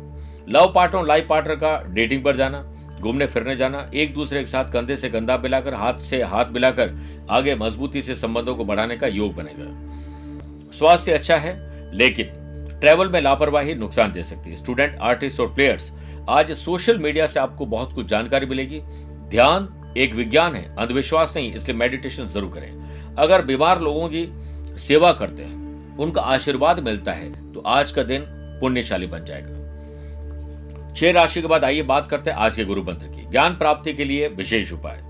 लव 0.48 0.72
पार्टनर 0.74 1.06
लाइफ 1.06 1.26
पार्टनर 1.28 1.54
का 1.54 1.76
डेटिंग 1.88 2.22
पर 2.24 2.36
जाना, 2.36 2.62
घूमने 3.00 3.26
फिरने 3.26 3.56
जाना, 3.56 3.88
एक 3.94 4.14
दूसरे 4.14 4.40
के 4.40 4.46
साथ 4.46 4.72
कंधे 4.72 4.96
से 4.96 5.08
कंधा 5.10 5.36
मिलाकर, 5.38 5.74
हाथ 5.74 5.98
से 6.00 6.22
हाथ 6.22 6.52
मिलाकर 6.52 7.26
आगे 7.30 7.54
मजबूती 7.56 8.02
से 8.02 8.14
संबंधों 8.14 8.54
को 8.54 8.64
बढ़ाने 8.64 8.96
का 8.96 9.06
योग 9.08 9.34
बनेगा। 9.34 10.72
स्वास्थ्य 10.78 11.12
अच्छा 11.12 11.36
है, 11.36 11.54
लेकिन 11.94 12.26
ट्रेवल 12.80 13.08
में 13.08 13.20
लापरवाही 13.20 13.74
नुकसान 13.74 14.12
दे 14.12 14.22
सकती 14.22 14.50
है। 14.50 14.56
स्टूडेंट 14.56 14.98
आर्टिस्ट 14.98 15.40
और 15.40 15.54
प्लेयर्स 15.54 15.90
आज 16.30 16.52
सोशल 16.54 16.98
मीडिया 16.98 17.26
से 17.26 17.40
आपको 17.40 17.66
बहुत 17.66 17.92
कुछ 17.94 18.06
जानकारी 18.06 18.46
मिलेगी। 18.46 18.80
ध्यान 19.30 19.68
एक 19.96 20.14
विज्ञान 20.14 20.54
है, 20.54 20.64
अंधविश्वास 20.76 21.32
नहीं, 21.36 21.52
इसलिए 21.52 21.76
मेडिटेशन 21.76 22.24
ज़रूर 22.26 22.50
करें। 22.50 23.14
अगर 23.16 23.44
बीमार 23.44 23.80
लोगों 23.80 24.08
की 24.08 24.26
सेवा 24.78 25.12
करते 25.12 25.42
हैं, 25.42 25.96
उनका 25.96 26.22
आशीर्वाद 26.22 26.80
मिलता 26.80 27.12
है 27.12 27.52
तो 27.52 27.60
आज 27.68 27.92
का 27.92 28.02
दिन 28.02 28.24
पुण्यशाली 28.60 29.06
बन 29.06 29.24
जाएगा। 29.24 30.92
छह 30.94 31.10
राशि 31.12 31.40
के 31.42 31.48
बाद 31.48 31.64
आइए 31.64 31.82
बात 31.82 32.08
करते 32.08 32.30
हैं 32.30 32.36
आज 32.36 32.56
के 32.56 32.64
गुरु 32.64 32.82
मंत्र 32.82 33.06
की। 33.06 33.30
ज्ञान 33.30 33.56
प्राप्ति 33.56 33.92
के 33.92 34.04
लिए 34.04 34.28
विशेष 34.28 34.72
उपाय। 34.72 35.00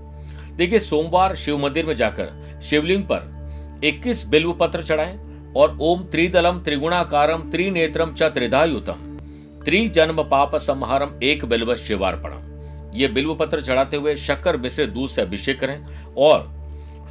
देखिए, 0.57 0.79
सोमवार 0.79 1.35
शिव 1.35 1.57
मंदिर 1.57 1.85
में 1.85 1.95
जाकर 1.95 2.59
शिवलिंग 2.61 3.03
पर 3.03 3.79
21 3.83 4.25
बिल्व 4.25 4.53
पत्र 4.53 4.83
चढ़ाएँ 4.83 5.17
और 5.57 5.77
ओम 5.81 6.03
त्रिदलम 6.03 6.59
त्रिगुणाकारम 6.59 7.49
त्रिनेत्रम 7.51 8.13
च 8.13 8.23
त्रिधायुतम, 8.33 9.17
त्रिजन्म 9.65 10.23
पाप 10.23 10.55
संहारम 10.55 11.19
एक 11.23 11.45
बिल्व 11.45 11.75
शिवार्पणम। 11.75 12.54
ये 12.95 13.07
बिल्व 13.07 13.33
पत्र 13.35 13.61
चढ़ाते 13.61 13.97
हुए 13.97 14.15
शक्कर 14.15 14.57
मिश्र 14.57 14.85
दूध 14.85 15.09
से 15.09 15.21
अभिषेक 15.21 15.59
करें 15.59 15.79
और 16.17 16.53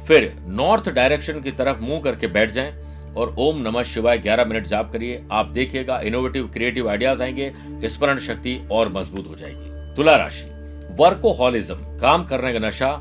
फिर 0.07 0.33
नॉर्थ 0.47 0.89
डायरेक्शन 0.89 1.39
की 1.41 1.51
तरफ़ 1.51 1.81
मुँह 1.81 2.01
करके 2.01 2.27
बैठ 2.27 2.51
जाएँ 2.51 2.73
और 3.17 3.35
ओम 3.39 3.61
नमः 3.61 3.83
शिवाय 3.83 4.17
11 4.17 4.45
मिनट 4.45 4.67
जाप 4.67 4.91
करिए। 4.91 5.23
आप 5.31 5.45
देखिएगा 5.47 5.99
इनोवेटिव 5.99 6.47
क्रिएटिव 6.47 6.89
आइडियाज़ 6.89 7.23
आएँगे, 7.23 7.51
स्मरण 7.85 8.17
शक्ति 8.19 8.59
और 8.71 8.89
मज़बूत 8.89 9.27
हो 9.27 9.35
जाएगी। 9.35 9.93
तुला 9.95 10.15
राशि 10.15 10.49
वर्कोहॉलिज्म 10.99 11.75
काम 11.99 12.25
करने 12.25 12.53
का 12.53 12.59
नशा, 12.59 12.91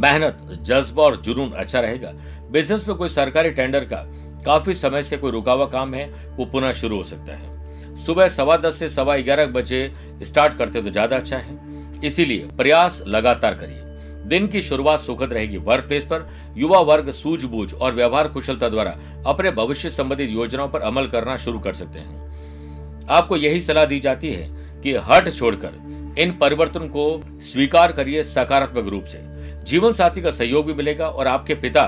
मेहनत, 0.00 0.38
जज्बा 0.62 1.02
और 1.02 1.16
जुनून 1.16 1.50
अच्छा 1.50 1.80
रहेगा। 1.80 2.12
बिज़नेस 2.50 2.88
में 2.88 2.96
कोई 2.96 3.08
सरकारी 3.08 3.50
टेंडर 3.50 3.84
का 3.84 4.02
काफ़ी 4.44 4.74
समय 4.74 5.02
से 5.02 5.16
कोई 5.16 5.30
रुका 5.30 5.52
हुआ 5.52 5.66
काम 5.66 5.94
है, 5.94 6.06
वो 6.36 6.44
पुनः 6.44 6.72
शुरू 6.72 6.96
हो 6.96 7.04
सकता 7.04 7.36
है। 7.36 7.96
सुबह 7.98 8.28
सवा 8.28 8.56
दस 8.56 8.78
से 8.78 8.88
सवा 8.88 9.16
ग्यारह 9.16 9.46
बजे 9.46 9.90
स्टार्ट 10.22 10.58
करते 10.58 10.82
तो 10.82 10.90
ज़्यादा 10.90 11.16
अच्छा 11.16 11.36
है। 11.36 11.67
इसीलिए 12.04 12.48
प्रयास 12.56 13.02
लगातार 13.06 13.54
करिए। 13.54 13.84
दिन 14.28 14.46
की 14.46 14.62
शुरुआत 14.62 15.00
सुखद 15.00 15.32
रहेगी 15.32 15.56
वर्क 15.58 15.84
प्लेस 15.84 16.04
पर। 16.04 16.28
युवा 16.56 16.80
वर्ग 16.82 17.10
सूझबूझ 17.12 17.72
और 17.74 17.94
व्यवहार 17.94 18.28
कुशलता 18.28 18.68
द्वारा 18.68 18.96
अपने 19.26 19.50
भविष्य 19.52 19.90
संबंधित 19.90 20.30
योजनाओं 20.30 20.68
पर 20.68 20.80
अमल 20.82 21.06
करना 21.08 21.36
शुरू 21.36 21.58
कर 21.58 21.74
सकते 21.74 21.98
हैं। 21.98 23.06
आपको 23.10 23.36
यही 23.36 23.60
सलाह 23.60 23.84
दी 23.84 23.98
जाती 24.00 24.32
है 24.32 24.48
कि 24.82 24.94
हट 25.04 25.30
छोड़कर 25.30 26.14
इन 26.18 26.36
परिवर्तन 26.40 26.88
को 26.88 27.06
स्वीकार 27.44 27.92
करिए 27.92 28.22
सकारात्मक 28.24 28.88
रूप 28.88 29.04
से। 29.04 29.18
जीवन 29.64 29.92
साथी 29.92 30.22
का 30.22 30.30
सहयोग 30.30 30.66
भी 30.66 30.74
मिलेगा 30.74 31.08
और 31.08 31.26
आपके 31.26 31.54
पिता 31.56 31.82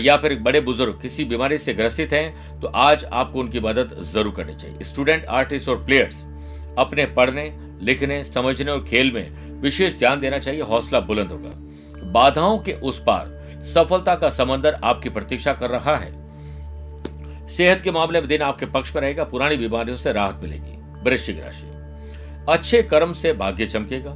या 0.00 0.16
फिर 0.16 0.38
बड़े 0.40 0.60
बुज़ुर्ग 0.60 0.98
किसी 1.02 1.24
बीमारी 1.24 1.58
से 1.58 1.74
ग्रसित 1.74 2.12
हैं 2.12 2.60
तो 2.60 2.68
आज 2.68 3.04
आपको 3.04 3.40
उनकी 3.40 3.60
मदद 3.60 3.96
ज़रूर 4.02 4.32
करनी 4.36 4.54
चाहिए। 4.54 4.84
स्टूडेंट 4.84 5.24
आर्टिस्ट 5.26 5.68
और 5.68 5.84
प्लेयर्स 5.84 6.22
अपने 6.78 7.04
पढ़ने 7.16 7.52
लिखने, 7.82 8.24
समझने 8.24 8.70
और 8.70 8.84
खेल 8.84 9.12
में 9.12 9.54
विशेष 9.60 9.98
ध्यान 9.98 10.20
देना 10.20 10.38
चाहिए, 10.38 10.62
हौसला 10.62 11.00
बुलंद 11.00 11.28
होगा। 11.28 11.50
बाधाओं 12.12 12.58
के 12.58 12.72
उस 12.72 13.00
पार 13.00 13.44
सफलता 13.62 14.14
का 14.14 14.30
समंदर 14.30 14.74
आपकी 14.74 15.08
प्रतीक्षा 15.08 15.52
कर 15.52 15.70
रहा 15.70 15.96
है। 15.96 16.24
सेहत 17.48 17.80
के 17.80 17.90
मामले 17.90 18.20
में 18.20 18.28
दिन 18.28 18.42
आपके 18.42 18.66
पक्ष 18.66 18.94
में 18.94 19.02
रहेगा, 19.02 19.24
पुरानी 19.24 19.56
बीमारियों 19.56 19.96
से 19.96 20.12
राहत 20.12 20.40
मिलेगी, 20.42 20.78
वृश्चिक 21.10 21.40
राशि। 21.44 21.66
अच्छे 22.48 22.82
कर्म 22.82 23.12
से 23.12 23.32
भाग्य 23.32 23.66
चमकेगा। 23.66 24.10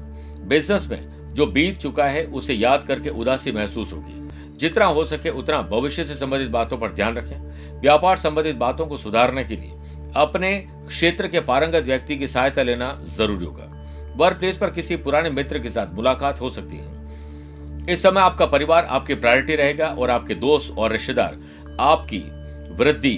बिज़नेस 0.45 0.89
में 0.91 1.35
जो 1.35 1.47
बीत 1.47 1.79
चुका 1.79 2.05
है, 2.05 2.25
उसे 2.25 2.55
याद 2.55 2.85
करके 2.85 3.11
उदासी 3.11 3.53
महसूस 3.53 3.93
होगी। 3.93 4.29
जितना 4.57 4.85
हो 4.85 5.05
सके 5.05 5.31
उतना 5.31 5.63
भविष्य 5.63 6.05
से 6.05 6.15
संबंधित 6.15 6.49
बातों 6.49 6.79
पर 6.79 6.93
ध्यान 6.93 7.17
रखें। 7.17 7.49
व्यापार 7.81 8.17
संबंधित 8.17 8.57
बातों 8.57 8.87
को 8.87 8.97
सुधारने 8.97 9.45
के 9.45 9.57
लिए 9.57 9.73
अपने 10.17 10.67
क्षेत्र 10.89 11.29
के 11.29 11.41
पारंगत 11.41 11.85
व्यक्ति 11.85 12.17
की 12.17 12.27
सहायता 12.27 12.63
लेना 12.63 13.01
ज़रूरी 13.17 13.47
होगा। 13.47 13.75
वर्क 14.17 14.39
प्लेस 14.39 14.57
पर 14.57 14.71
किसी 14.71 14.97
पुराने 14.97 15.31
मित्र 15.31 15.59
के 15.59 15.69
साथ 15.69 15.95
मुलाकात 15.95 16.41
हो 16.41 16.51
सकती 16.51 16.77
है। 16.77 16.97
इस 17.91 18.03
समय 18.03 18.21
आपका 18.21 18.47
परिवार 18.47 18.85
आपकी 18.85 19.15
प्रायोरिटी 19.15 19.57
रहेगा 19.57 19.87
और 19.89 20.11
आपके 20.11 20.35
दोस्त 20.35 20.75
और 20.79 20.93
रिश्तेदार 20.93 21.37
आपकी 21.81 22.19
वृद्धि 22.75 23.17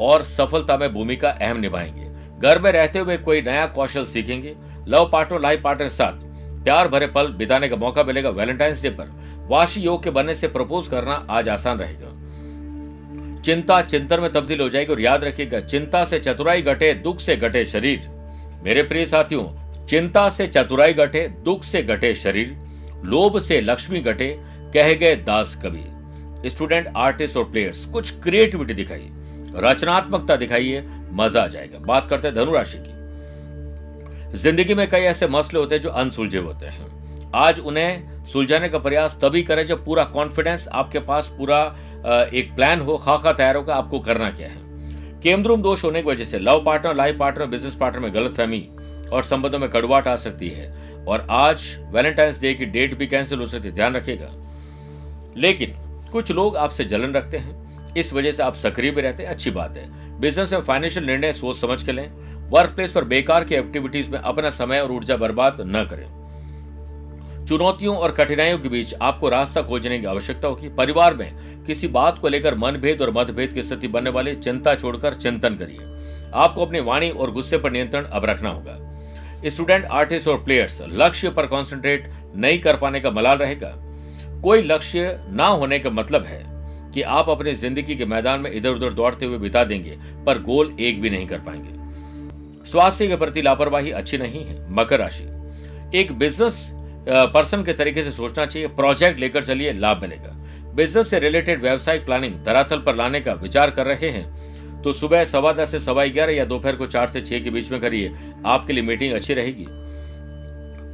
और 0.00 0.22
सफलता 0.22 0.76
में 0.76 0.92
भूमिका 0.94 1.30
अहम 1.30 1.60
निभाएँगे। 1.60 2.06
घर 2.40 2.58
में 2.58 2.72
रहते 2.72 2.98
हुए 2.98 3.16
कोई 3.16 3.42
नया 3.42 3.66
कौशल 3.66 4.04
सीखेंगे। 4.04 4.56
लव 4.88 5.08
पार्टनर, 5.12 5.40
लाइफ 5.40 5.62
पार्टनर 5.62 5.84
के 5.84 5.94
साथ 5.94 6.26
प्यार 6.64 6.88
भरे 6.88 7.06
पल 7.06 7.28
बिताने 7.28 7.68
का 7.68 7.76
मौका 7.76 8.04
मिलेगा। 8.04 8.30
वैलेंटाइंस 8.30 8.82
डे 8.82 8.90
पर 8.90 9.10
वाशी 9.50 9.80
योग 9.80 10.02
के 10.02 10.10
बनने 10.10 10.34
से 10.34 10.48
प्रपोज 10.48 10.88
करना 10.88 11.26
आज 11.30 11.48
आसान 11.48 11.78
रहेगा। 11.78 12.06
चिंता 13.44 13.80
चिंतन 13.82 14.20
में 14.20 14.30
तब्दील 14.32 14.60
हो 14.60 14.68
जाएगी 14.68 14.92
और 14.92 15.00
याद 15.00 15.24
रखिएगा, 15.24 15.60
चिंता 15.60 16.04
से 16.04 16.18
चतुराई 16.18 16.62
घटे, 16.62 16.92
दुख 16.94 17.20
से 17.20 17.36
घटे 17.36 17.64
शरीर। 17.64 18.08
मेरे 18.64 18.82
प्रिय 18.82 19.06
साथियों, 19.06 19.44
चिंता 19.86 20.28
से 20.28 20.46
चतुराई 20.46 20.92
घटे, 20.94 21.26
दुख 21.44 21.64
से 21.64 21.82
घटे 21.82 22.14
शरीर। 22.14 22.56
लोभ 23.04 23.38
से 23.38 23.60
लक्ष्मी 23.60 24.00
घटे, 24.00 24.28
कह 24.74 24.92
गए 24.94 25.14
दास 25.16 25.54
कवि। 25.54 26.50
स्टूडेंट, 26.50 26.88
आर्टिस्ट 26.96 27.36
और 27.36 27.44
प्लेयर्स, 27.44 27.84
कुछ 27.86 28.10
क्रिएटिविटी 28.20 28.74
दिखाइए 28.74 29.10
रचनात्मकता 29.56 30.36
दिखाइए, 30.36 30.84
मज़ा 31.12 31.42
आ 31.42 31.46
जाएगा। 31.46 31.78
बात 31.78 32.08
करते 32.10 32.28
हैं 32.28 32.36
धनुराशि 32.36 32.78
की। 32.78 34.36
ज़िंदगी 34.38 34.74
में 34.74 34.88
कई 34.88 35.00
ऐसे 35.00 35.26
मसले 35.28 35.60
होते 35.60 35.74
हैं 35.74 35.82
जो 35.82 35.90
अनसुलझे 35.90 36.38
होते 36.38 36.66
हैं। 36.66 37.30
आज 37.36 37.60
उन्हें 37.60 38.24
सुलझाने 38.26 38.68
का 38.68 38.78
प्रयास 38.78 39.18
तभी 39.22 39.42
करें 39.42 39.64
जब 39.66 39.84
पूरा 39.84 40.04
कॉन्फिडेंस 40.04 40.68
आपके 40.68 40.98
पास, 40.98 41.28
पूरा 41.28 41.76
एक 42.06 42.52
प्लान 42.56 42.80
हो, 42.80 42.96
खाका 42.96 43.32
तैयार 43.32 43.56
होगा, 43.56 43.74
आपको 43.74 44.00
करना 44.00 44.30
क्या 44.30 44.48
है। 44.48 44.68
केमद्रुम 45.20 45.62
दोष 45.62 45.84
होने 45.84 46.02
की 46.02 46.08
वजह 46.08 46.24
से 46.24 46.38
love 46.38 46.62
partner 46.64 46.94
life 46.94 47.18
partner 47.18 47.46
business 47.46 47.74
partner 47.74 48.00
में 48.00 48.14
गलत 48.14 48.34
फहमी 48.34 48.68
और 49.12 49.22
संबंधों 49.22 49.58
में 49.58 49.70
कड़वाट 49.70 50.08
आ 50.08 50.16
सकती 50.16 50.48
है। 50.48 50.88
और 51.08 51.26
आज 51.30 51.78
वैलेंटाइंस 51.78 52.40
डे 52.40 52.54
की 52.54 52.66
डेट 52.66 52.98
भी 52.98 53.06
कैंसिल 53.06 53.38
हो 53.38 53.46
सकती 53.46 53.68
है, 53.68 53.74
ध्यान 53.74 53.94
रखिएगा। 53.94 54.30
लेकिन 55.36 55.74
कुछ 56.12 56.30
लोग 56.30 56.56
आपसे 56.56 56.84
जलन 56.84 57.12
रखते 57.12 57.36
हैं, 57.36 57.68
इस 57.94 58.12
वजह 58.12 58.32
से 58.32 58.42
आप 58.42 58.54
सक्रिय 58.54 58.90
भी 58.90 59.00
रहते 59.00 59.22
हैं, 59.22 59.30
अच्छी 59.30 59.50
बात 59.50 59.76
है। 59.76 60.18
बिज़नेस 60.20 60.52
में 60.52 60.60
फाइनेंशियल 60.60 61.06
निर्णय 61.06 61.32
सोच 61.32 61.56
समझ 61.56 61.82
के 61.82 61.92
लें। 61.92 62.28
वर्क 62.50 62.70
प्लेस 62.70 62.92
पर 62.92 63.04
बेकार 63.04 63.44
की 63.44 63.54
एक्टिविटीज़ 63.54 64.10
में 64.10 64.18
अपना 64.18 64.50
समय 64.50 64.80
और 64.80 64.92
ऊर्जा 64.92 65.16
बर्बाद 65.16 65.56
न 65.60 65.84
करें। 65.84 66.18
चुनौतियों 67.46 67.96
और 67.96 68.12
कठिनाइयों 68.12 68.58
के 68.58 68.68
बीच 68.68 68.94
आपको 68.94 69.28
रास्ता 69.28 69.62
खोजने 69.62 69.98
की 69.98 70.06
आवश्यकता 70.06 70.48
होगी। 70.48 70.68
परिवार 70.68 71.14
में 71.14 71.47
किसी 71.68 71.88
बात 71.90 72.18
को 72.18 72.28
लेकर 72.28 72.54
मनभेद 72.56 73.02
और 73.02 73.10
मतभेद 73.12 73.52
की 73.52 73.62
स्थिति 73.62 73.88
बनने 73.88 74.10
वाले 74.10 74.34
चिंता 74.36 74.74
छोड़कर 74.74 75.14
चिंतन 75.16 75.54
करिए। 75.54 75.78
आपको 76.34 76.64
अपनी 76.64 76.80
वाणी 76.82 77.08
और 77.10 77.30
गुस्से 77.30 77.58
पर 77.58 77.72
नियंत्रण 77.72 78.04
अब 78.04 78.24
रखना 78.24 78.50
होगा। 78.50 78.76
स्टूडेंट, 79.46 79.84
आर्टिस्ट 79.84 80.28
और 80.28 80.42
प्लेयर्स, 80.44 80.80
लक्ष्य 80.90 81.30
पर 81.30 81.46
कॉन्सेंट्रेट 81.46 82.10
नहीं 82.36 82.58
कर 82.58 82.76
पाने 82.76 83.00
का 83.00 83.10
मलाल 83.10 83.38
रहेगा। 83.38 83.74
कोई 84.42 84.62
लक्ष्य 84.62 85.18
ना 85.30 85.46
होने 85.46 85.78
का 85.78 85.90
मतलब 85.90 86.24
है 86.24 86.42
कि 86.94 87.02
आप 87.02 87.28
अपनी 87.28 87.54
ज़िंदगी 87.54 87.94
के 87.96 88.04
मैदान 88.06 88.40
में 88.40 88.50
इधर 88.50 88.70
उधर 88.70 88.92
दौड़ते 88.92 89.26
हुए 89.26 89.38
बिता 89.38 89.64
देंगे, 89.64 89.98
पर 90.26 90.42
गोल 90.42 90.74
एक 90.80 91.00
भी 91.00 91.10
नहीं 91.10 91.26
कर 91.26 91.38
पाएँगे। 91.40 92.66
स्वास्थ्य 92.70 93.06
के 93.06 93.16
प्रति 93.16 93.42
लापरवाही 93.42 93.90
अच्छी 93.92 94.18
नहीं 94.18 94.44
है, 94.44 94.56
मकर 94.72 94.98
राशि। 94.98 95.24
एक 95.94 96.12
बिज़नेस 96.12 96.68
पर्सन 97.08 97.62
के 97.64 97.72
तरीके 97.72 98.02
से 98.04 98.10
सोचना 98.10 98.46
चाहिए 98.46 98.68
प्रोजेक्ट 98.70 99.20
लेकर 99.20 99.44
चलिए, 99.44 99.72
लाभ 99.72 100.02
मिलेगा। 100.02 100.34
बिज़नेस 100.78 101.08
से 101.10 101.18
रिलेटेड 101.18 101.62
व्यवसायिक 101.62 102.04
प्लानिंग 102.04 102.34
धरातल 102.44 102.78
पर 102.78 102.94
लाने 102.94 103.20
का 103.20 103.32
विचार 103.34 103.70
कर 103.70 103.86
रहे 103.86 104.10
हैं 104.10 104.82
तो 104.82 104.92
सुबह 104.92 105.24
सवा 105.24 105.52
दस 105.52 105.70
से 105.70 105.80
सवा 105.80 106.04
ग्यारह 106.06 106.32
या 106.32 106.44
दोपहर 106.44 106.76
को 106.76 106.86
चार 106.86 107.08
से 107.08 107.20
छह 107.20 107.38
के 107.38 107.50
बीच 107.50 107.70
में 107.70 107.80
करिए। 107.80 108.12
आपके 108.46 108.72
लिए 108.72 108.82
मीटिंग 108.82 109.14
अच्छी 109.14 109.34
रहेगी। 109.34 109.66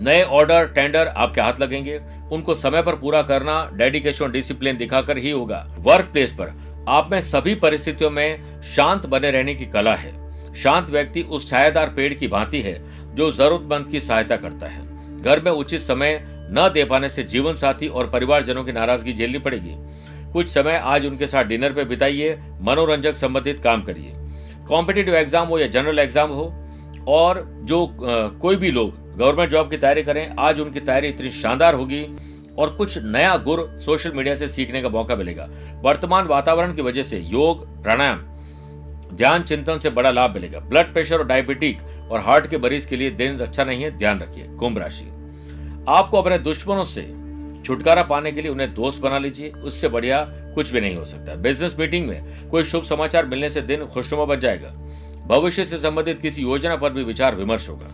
नए 0.05 0.23
ऑर्डर, 0.23 0.67
टेंडर 0.67 1.07
आपके 1.07 1.41
हाथ 1.41 1.61
लगेंगे। 1.61 2.01
उनको 2.33 2.55
समय 2.55 2.83
पर 2.83 2.95
पूरा 2.95 3.23
करना, 3.23 3.71
डेडिकेशन, 3.75 4.31
डिसिप्लिन 4.31 4.77
दिखाकर 4.77 5.19
ही 5.19 5.31
होगा। 5.31 5.65
वर्क 5.79 6.09
प्लेस 6.13 6.33
पर 6.33 6.53
आप 6.89 7.11
में 7.11 7.21
सभी 7.21 7.55
परिस्थितियों 7.57 8.11
में 8.11 8.61
शांत 8.75 9.07
बने 9.07 9.31
रहने 9.31 9.55
की 9.55 9.67
कला 9.67 9.95
है। 9.95 10.13
शांत 10.55 10.91
व्यक्ति 10.91 11.23
उस 11.23 11.49
छायादार 11.51 11.93
पेड़ 11.97 12.13
की 12.15 12.29
भांति 12.29 12.61
है, 12.61 12.75
जो 13.15 13.31
जरूरतमंद 13.33 13.91
की 13.91 14.01
सहायता 14.01 14.37
करता 14.37 14.67
है। 14.67 15.23
घर 15.23 15.41
में 15.41 15.51
उचित 15.53 15.81
समय 15.81 16.23
न 16.55 16.69
दे 16.75 16.85
पाने 16.85 17.09
से 17.09 17.23
जीवन 17.25 17.57
साथी 17.57 17.89
और 17.89 18.11
परिवारजनों 18.11 18.65
की 18.65 18.73
नाराज़गी 18.73 19.13
झेलनी 19.13 19.39
पड़ेगी। 19.39 19.75
कुछ 20.33 20.49
समय 20.49 20.81
आज 20.85 21.07
उनके 21.07 21.27
साथ 21.27 21.45
डिनर 21.45 21.73
पे 21.73 21.85
बिताइए, 21.85 22.35
मनोरंजक 22.61 23.17
संबंधित 23.17 23.59
काम 23.61 23.83
करिए। 23.83 24.13
कॉम्पिटेटिव 24.67 25.15
एग्ज़ाम 25.15 25.49
हो 25.49 25.59
या 25.59 25.67
जनरल 25.69 25.99
एग्ज़ाम 25.99 26.31
हो, 26.31 26.53
और 27.09 27.43
जो 27.63 27.87
कोई 28.41 28.57
भी 28.57 28.71
लोग 28.71 29.03
गवर्नमेंट 29.17 29.51
जॉब 29.51 29.71
की 29.71 29.77
तैयारी 29.77 30.03
करें, 30.03 30.35
आज 30.39 30.61
उनकी 30.61 30.81
तैयारी 30.81 31.09
इतनी 31.09 31.31
शानदार 31.33 31.75
होगी 31.75 32.05
और 32.59 32.75
कुछ 32.77 32.99
नया 32.99 33.37
गुर 33.39 33.67
सोशल 33.81 34.13
मीडिया 34.13 34.35
से 34.37 34.49
सीखने 34.49 34.83
का 34.83 34.89
मौका 34.89 35.17
मिलेगा। 35.17 35.49
वर्तमान 35.83 36.27
वातावरण 36.27 36.75
की 36.75 36.83
वजह 36.83 37.03
से 37.03 37.19
योग, 37.19 37.67
प्राणायाम, 37.83 38.19
ध्यान 39.13 39.43
चिंतन 39.43 39.79
से 39.79 39.91
बड़ा 39.91 40.11
लाभ 40.11 40.35
मिलेगा। 40.35 40.61
ब्लड 40.61 40.93
प्रेशर 40.93 41.19
और 41.19 41.27
डायबिटिक 41.27 41.83
और 42.11 42.21
हार्ट 42.21 42.47
के 42.47 42.59
मरीज़ 42.59 42.89
के 42.89 42.97
लिए 42.97 43.11
दिन 43.13 43.39
अच्छा 43.39 43.65
नहीं 43.65 43.83
है, 43.83 43.91
ध्यान 43.99 44.21
रखिए। 44.21 44.47
कुंभ 44.57 44.79
राशि। 44.79 45.05
आपको 45.89 46.23
अपने 46.23 46.39
दुश्मनों 46.39 46.85
से 46.85 47.03
छुटकारा 47.65 48.03
पाने 48.03 48.33
के 48.33 48.43
लिए 48.43 48.51
उन्हें 48.51 48.75
दोस्त 48.75 49.03
बना 49.03 49.19
लीजिए। 49.19 49.49
उससे 49.49 49.89
बढ़िया 49.89 50.21
कुछ 50.55 50.71
भी 50.71 50.81
नहीं 50.81 50.97
हो 50.97 51.05
सकता। 51.05 51.35
बिज़नेस 51.35 51.77
मीटिंग 51.79 52.07
में 52.09 52.49
कोई 52.49 52.65
शुभ 52.65 52.85
समाचार 52.85 53.27
मिलने 53.27 53.51
से 53.51 53.63
दिन 53.63 53.85
खुशनुमा 53.87 54.25
बन 54.25 54.41
जाएगा। 54.41 54.69
भविष्य 55.27 55.65
से 55.65 55.79
संबंधित 55.79 56.21
किसी 56.21 56.43
योजना 56.43 56.77
पर 56.77 56.93
भी 56.93 57.05
विचार 57.05 57.35
विमर्श 57.35 57.69
होगा। 57.69 57.87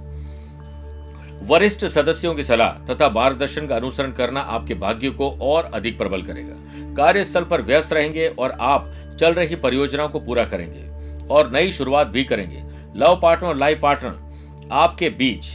वरिष्ठ 1.42 1.84
सदस्यों 1.86 2.34
की 2.34 2.44
सलाह 2.44 2.84
तथा 2.84 3.08
मार्गदर्शन 3.08 3.66
का 3.66 3.76
अनुसरण 3.76 4.12
करना 4.12 4.40
आपके 4.40 4.74
भाग्य 4.74 5.10
को 5.10 5.30
और 5.30 5.70
अधिक 5.74 5.98
प्रबल 5.98 6.22
करेगा। 6.22 6.94
कार्यस्थल 6.94 7.44
पर 7.44 7.62
व्यस्त 7.62 7.92
रहेंगे 7.92 8.28
और 8.28 8.56
आप 8.60 8.92
चल 9.20 9.34
रही 9.34 9.56
परियोजनाओं 9.56 10.08
को 10.08 10.20
पूरा 10.20 10.44
करेंगे 10.44 11.26
और 11.26 11.50
नई 11.52 11.72
शुरुआत 11.72 12.06
भी 12.06 12.24
करेंगे। 12.24 12.62
लव 12.96 13.18
पार्टनर 13.22 13.48
और 13.48 13.56
लाइफ 13.56 13.80
पार्टनर 13.80 14.68
आपके 14.72 15.10
बीच 15.10 15.50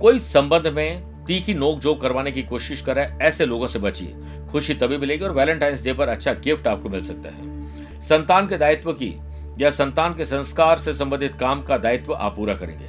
कोई 0.00 0.18
संबंध 0.18 0.66
में 0.66 1.11
तीखी 1.26 1.54
नोक 1.54 1.78
जोक 1.78 2.00
करवाने 2.00 2.32
की 2.32 2.42
कोशिश 2.42 2.80
कर 2.80 2.96
रहे 2.96 3.06
ऐसे 3.22 3.46
लोगों 3.46 3.66
से 3.66 3.78
बचिए। 3.78 4.14
खुशी 4.52 4.74
तभी 4.74 4.96
मिलेगी 4.96 5.24
और 5.24 5.32
वैलेंटाइंस 5.32 5.84
डे 5.84 5.92
पर 5.92 6.08
अच्छा 6.08 6.32
गिफ्ट 6.32 6.66
आपको 6.66 6.88
मिल 6.88 7.04
सकता 7.04 7.28
है। 7.28 7.62
संतान 8.00 8.48
के 8.48 8.58
दायित्व 8.58 8.92
की 8.92 9.20
या 9.58 9.70
संतान 9.70 10.14
के 10.14 10.24
संस्कार 10.24 10.78
से 10.78 10.94
संबंधित 10.94 11.34
काम 11.34 11.62
का 11.62 11.78
दायित्व 11.78 12.14
आप 12.14 12.36
पूरा 12.36 12.54
करेंगे। 12.54 12.84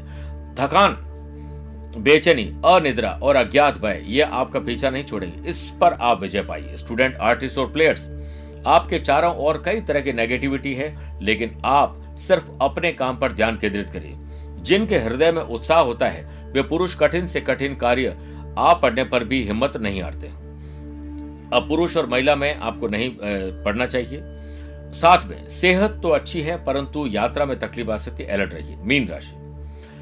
थकान, 0.55 0.97
बेचैनी, 1.97 2.43
अनिद्रा 2.65 3.19
और 3.23 3.35
अज्ञात 3.35 3.77
भय, 3.77 4.03
ये 4.05 4.21
आपका 4.21 4.59
पीछा 4.59 4.89
नहीं 4.89 5.03
छोड़ेंगे। 5.03 5.49
इस 5.49 5.69
पर 5.81 5.93
आप 5.93 6.21
विजय 6.21 6.41
पाइए। 6.41 6.77
स्टूडेंट 6.77 7.15
आर्टिस्ट 7.15 7.57
और 7.57 7.71
प्लेयर्स 7.71 8.09
आपके 8.67 8.99
चारों 8.99 9.35
ओर 9.35 9.61
कई 9.65 9.81
तरह 9.81 10.01
की 10.01 10.13
नेगेटिविटी 10.13 10.73
है, 10.73 11.19
लेकिन 11.23 11.57
आप 11.65 12.15
सिर्फ़ 12.19 12.45
अपने 12.61 12.91
काम 12.91 13.17
पर 13.17 13.31
ध्यान 13.31 13.57
केंद्रित 13.57 13.89
करिए। 13.89 14.13
जिनके 14.63 14.97
हृदय 14.97 15.31
में 15.31 15.41
उत्साह 15.41 15.79
होता 15.79 16.07
है 16.07 16.42
वे 16.53 16.61
पुरुष 16.61 16.95
कठिन 16.95 17.27
से 17.27 17.41
कठिन 17.41 17.75
कार्य 17.75 18.17
आ 18.57 18.73
पढ़ने 18.73 19.03
पर 19.03 19.23
भी 19.23 19.43
हिम्मत 19.43 19.77
नहीं 19.77 20.01
हारते। 20.01 20.27
अब 21.53 21.65
पुरुष 21.69 21.97
और 21.97 22.05
महिला 22.05 22.35
में 22.35 22.55
आपको 22.55 22.87
नहीं 22.87 23.09
पढ़ना 23.65 23.85
चाहिए। 23.85 24.19
साथ 24.93 25.25
में 25.25 25.47
सेहत 25.49 25.99
तो 26.03 26.09
अच्छी 26.09 26.41
है 26.41 26.63
परंतु 26.65 27.05
यात्रा 27.07 27.45
में 27.45 27.57
तकलीफ़ 27.59 27.91
आ 27.91 27.97
सकती 27.97 28.23
अलर्ट 28.25 28.53
रहिए 28.53 28.75
मीन 28.77 29.07
राशि। 29.07 29.35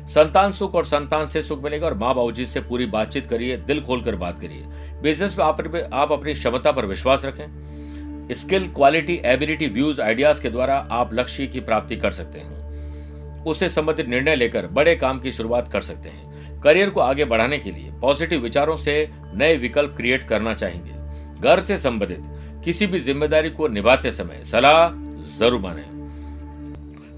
संतान 0.10 0.54
सुख 0.54 0.76
और 0.76 0.86
संतान 0.86 1.28
से 1.28 1.42
सुख 1.42 1.64
मिलेगा 1.64 1.86
और 1.88 1.94
माँ 1.94 2.14
बाबू 2.16 2.32
जी 2.32 2.46
से 2.46 2.62
पूरी 2.62 2.86
बातचीत 2.86 3.28
करिए 3.28 3.58
दिल 3.58 3.82
खोलकर 3.82 4.16
बात 4.16 4.40
करिए। 4.40 4.64
बिज़नेस 5.02 5.38
में 5.38 5.46
आप, 5.46 5.90
आप 5.94 6.12
अपनी 6.12 6.34
क्षमता 6.34 6.72
पर 6.72 6.86
विश्वास 6.86 7.26
रखें। 7.26 8.28
Skill 8.32 8.68
quality 8.68 9.20
ability 9.26 9.68
views 9.68 10.02
ideas 10.02 10.42
के 10.42 10.50
द्वारा 10.50 10.76
आप 10.92 11.14
लक्ष्य 11.14 11.48
की 11.48 11.60
प्राप्ति 11.60 11.96
कर 11.96 12.12
सकते 12.12 12.40
हैं। 12.40 13.44
उससे 13.44 13.70
संबंधित 13.70 14.08
निर्णय 14.08 14.36
लेकर 14.36 14.68
बड़े 14.68 14.96
काम 14.96 15.20
की 15.20 15.32
शुरुआत 15.32 15.68
कर 15.68 15.82
सकते 15.82 16.10
हैं। 16.10 16.31
करियर 16.64 16.90
को 16.90 17.00
आगे 17.00 17.26
बढ़ाने 17.26 17.58
के 17.60 17.72
लिए 17.72 17.92
पॉजिटिव 18.02 18.42
विचारों 18.42 18.76
से 18.76 19.10
नए 19.34 19.56
विकल्प 19.58 19.94
क्रिएट 19.98 20.28
करना 20.28 20.54
चाहेंगे। 20.54 21.00
घर 21.42 21.60
से 21.60 21.78
संबंधित 21.80 22.24
किसी 22.66 22.88
भी 22.88 23.00
ज़िम्मेदारी 23.00 23.50
को 23.50 23.68
निभाते 23.68 24.12
समय 24.12 24.44
सलाह 24.46 24.88
ज़रूर 25.38 25.60
माने। 25.62 25.84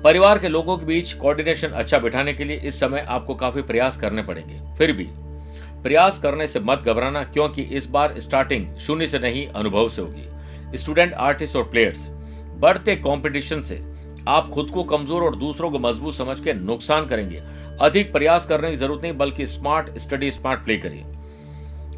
परिवार 0.04 0.40
के 0.40 0.48
लोगों 0.50 0.78
के 0.78 0.86
बीच 0.86 1.14
कोऑर्डिनेशन 1.14 1.68
अच्छा 1.70 1.98
बिठाने 1.98 2.34
के 2.34 2.44
लिए 2.44 2.58
इस 2.58 2.80
समय 2.80 3.06
आपको 3.10 3.36
काफ़ी 3.36 3.62
प्रयास 3.62 3.98
करने 3.98 4.24
पड़ेंगे। 4.24 4.60
फिर 4.78 4.92
भी 4.92 5.08
प्रयास 5.84 6.20
करने 6.20 6.48
से 6.48 6.60
मत 6.60 6.84
घबराना 6.84 7.24
क्योंकि 7.24 7.62
इस 7.62 7.90
बार 7.90 8.20
स्टार्टिंग 8.20 8.66
शून्य 8.78 9.08
से 9.08 9.20
नहीं, 9.20 9.48
अनुभव 9.48 9.90
से 9.90 10.02
होगी। 10.02 10.78
स्टूडेंट 10.78 11.14
आर्टिस्ट 11.14 11.56
और 11.56 11.64
प्लेयर्स 11.64 12.08
बढ़ते 12.60 12.96
कंपटीशन 12.98 13.62
से 13.62 13.82
आप 14.28 14.50
खुद 14.50 14.70
को 14.70 14.84
कमज़ोर 14.86 15.24
और 15.24 15.36
दूसरों 15.36 15.70
को 15.72 15.80
मज़बूत 15.80 16.16
समझ 16.16 16.40
के 16.40 16.54
नुकसान 16.56 17.06
करेंगे। 17.06 17.42
अधिक 17.84 18.12
प्रयास 18.14 18.46
करने 18.46 18.70
की 18.70 18.76
ज़रूरत 18.76 19.02
नहीं, 19.02 19.14
बल्कि 19.14 19.46
स्मार्ट 19.48 19.98
स्टडी 19.98 20.32
स्मार्ट 20.32 20.64
प्ले 20.64 20.78
करिए। 20.78 21.04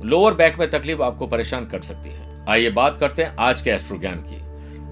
लोअर 0.05 0.33
बैक 0.33 0.57
में 0.59 0.69
तकलीफ़ 0.69 1.01
आपको 1.01 1.27
परेशान 1.27 1.65
कर 1.65 1.81
सकती 1.81 2.09
है। 2.09 2.45
आइए 2.49 2.69
बात 2.69 2.97
करते 2.97 3.23
हैं 3.23 3.35
आज 3.39 3.61
के 3.61 3.69
एस्ट्रो 3.69 3.97
ज्ञान 3.97 4.15
की। 4.15 4.35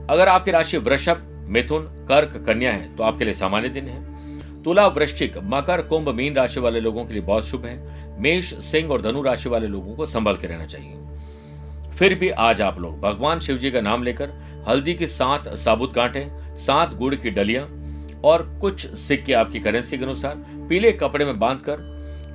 अगर 0.09 0.27
आपकी 0.27 0.51
राशि 0.51 0.77
वृषभ, 0.77 1.45
मिथुन, 1.49 1.81
कर्क, 2.09 2.43
कन्या 2.47 2.71
है 2.71 2.95
तो 2.95 3.03
आपके 3.03 3.25
लिए 3.25 3.33
सामान्य 3.33 3.69
दिन 3.69 3.85
है। 3.85 4.63
तुला, 4.63 4.87
वृश्चिक, 4.87 5.37
मकर, 5.37 5.81
कुंभ, 5.81 6.09
मीन 6.09 6.35
राशि 6.35 6.59
वाले 6.59 6.79
लोगों 6.79 7.05
के 7.05 7.13
लिए 7.13 7.21
बहुत 7.21 7.45
शुभ 7.45 7.65
है। 7.65 8.21
मेष, 8.21 8.53
सिंह 8.53 8.91
और 8.91 9.01
धनु 9.01 9.21
राशि 9.21 9.49
वाले 9.49 9.67
लोगों 9.67 9.95
को 9.95 10.05
संभल 10.05 10.37
के 10.37 10.47
रहना 10.47 10.65
चाहिए। 10.65 11.91
फिर 11.91 12.15
भी 12.15 12.29
आज 12.29 12.61
आप 12.61 12.79
लोग, 12.79 12.99
भगवान 13.01 13.39
शिव 13.39 13.57
जी 13.57 13.71
का 13.71 13.81
नाम 13.81 14.03
लेकर 14.03 14.33
हल्दी 14.67 14.93
की 14.93 15.07
सात 15.07 15.47
साबुत 15.55 15.93
कांटे, 15.93 16.27
सात 16.57 16.93
गुड़ 16.93 17.15
की 17.15 17.29
डलिया 17.29 17.63
और 18.23 18.41
कुछ 18.61 18.87
सिक्के 18.87 19.33
आपकी 19.33 19.59
करेंसी 19.59 19.97
के 19.97 20.03
अनुसार 20.03 20.35
पीले 20.69 20.91
कपड़े 20.91 21.25
में 21.25 21.39
बांधकर 21.39 21.91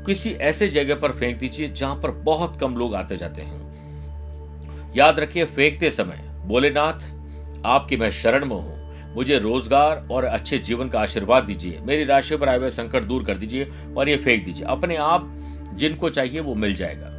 किसी 0.06 0.30
ऐसे 0.30 0.68
जगह 0.68 0.94
पर 0.94 1.12
फेंक 1.12 1.38
दीजिए 1.38 1.68
जहाँ 1.68 1.96
पर 1.96 2.10
बहुत 2.24 2.58
कम 2.60 2.76
लोग 2.76 2.94
आते 2.94 3.16
जाते 3.16 3.42
हैं। 3.42 3.66
याद 4.96 5.20
रखिए, 5.20 5.44
फेंकते 5.44 5.90
समय, 5.90 6.24
भोलेनाथ, 6.46 7.00
आपकी 7.66 7.96
मैं 7.96 8.10
शरण 8.10 8.44
में 8.44 8.56
हूँ। 8.56 9.14
मुझे 9.14 9.38
रोज़गार 9.38 10.06
और 10.10 10.24
अच्छे 10.24 10.58
जीवन 10.58 10.88
का 10.88 11.00
आशीर्वाद 11.00 11.44
दीजिए। 11.44 11.78
मेरी 11.82 12.04
राशि 12.04 12.36
पर 12.36 12.48
आए 12.48 12.58
हुए 12.58 12.70
संकट 12.70 13.02
दूर 13.02 13.24
कर 13.24 13.36
दीजिए 13.36 13.70
और 13.96 14.08
ये 14.08 14.16
फेंक 14.16 14.44
दीजिए। 14.44 14.66
अपने 14.66 14.96
आप 14.96 15.30
जिनको 15.74 16.08
चाहिए 16.08 16.40
वो 16.40 16.54
मिल 16.54 16.74
जाएगा। 16.74 17.10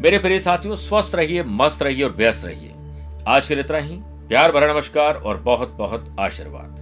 मेरे 0.00 0.18
प्रिय 0.18 0.40
साथियों, 0.40 0.76
स्वस्थ 0.76 1.14
रहिए, 1.14 1.42
मस्त 1.42 1.82
रहिए 1.82 2.04
और 2.04 2.10
व्यस्त 2.10 2.44
रहिए। 2.44 2.72
आज 3.28 3.48
के 3.48 3.54
लिए 3.54 3.64
इतना 3.64 3.78
ही। 3.78 3.98
प्यार 4.28 4.52
भरा 4.52 4.72
नमस्कार 4.74 5.14
और 5.14 5.36
बहुत 5.36 5.76
बहुत 5.78 6.16
आशीर्वाद। 6.20 6.75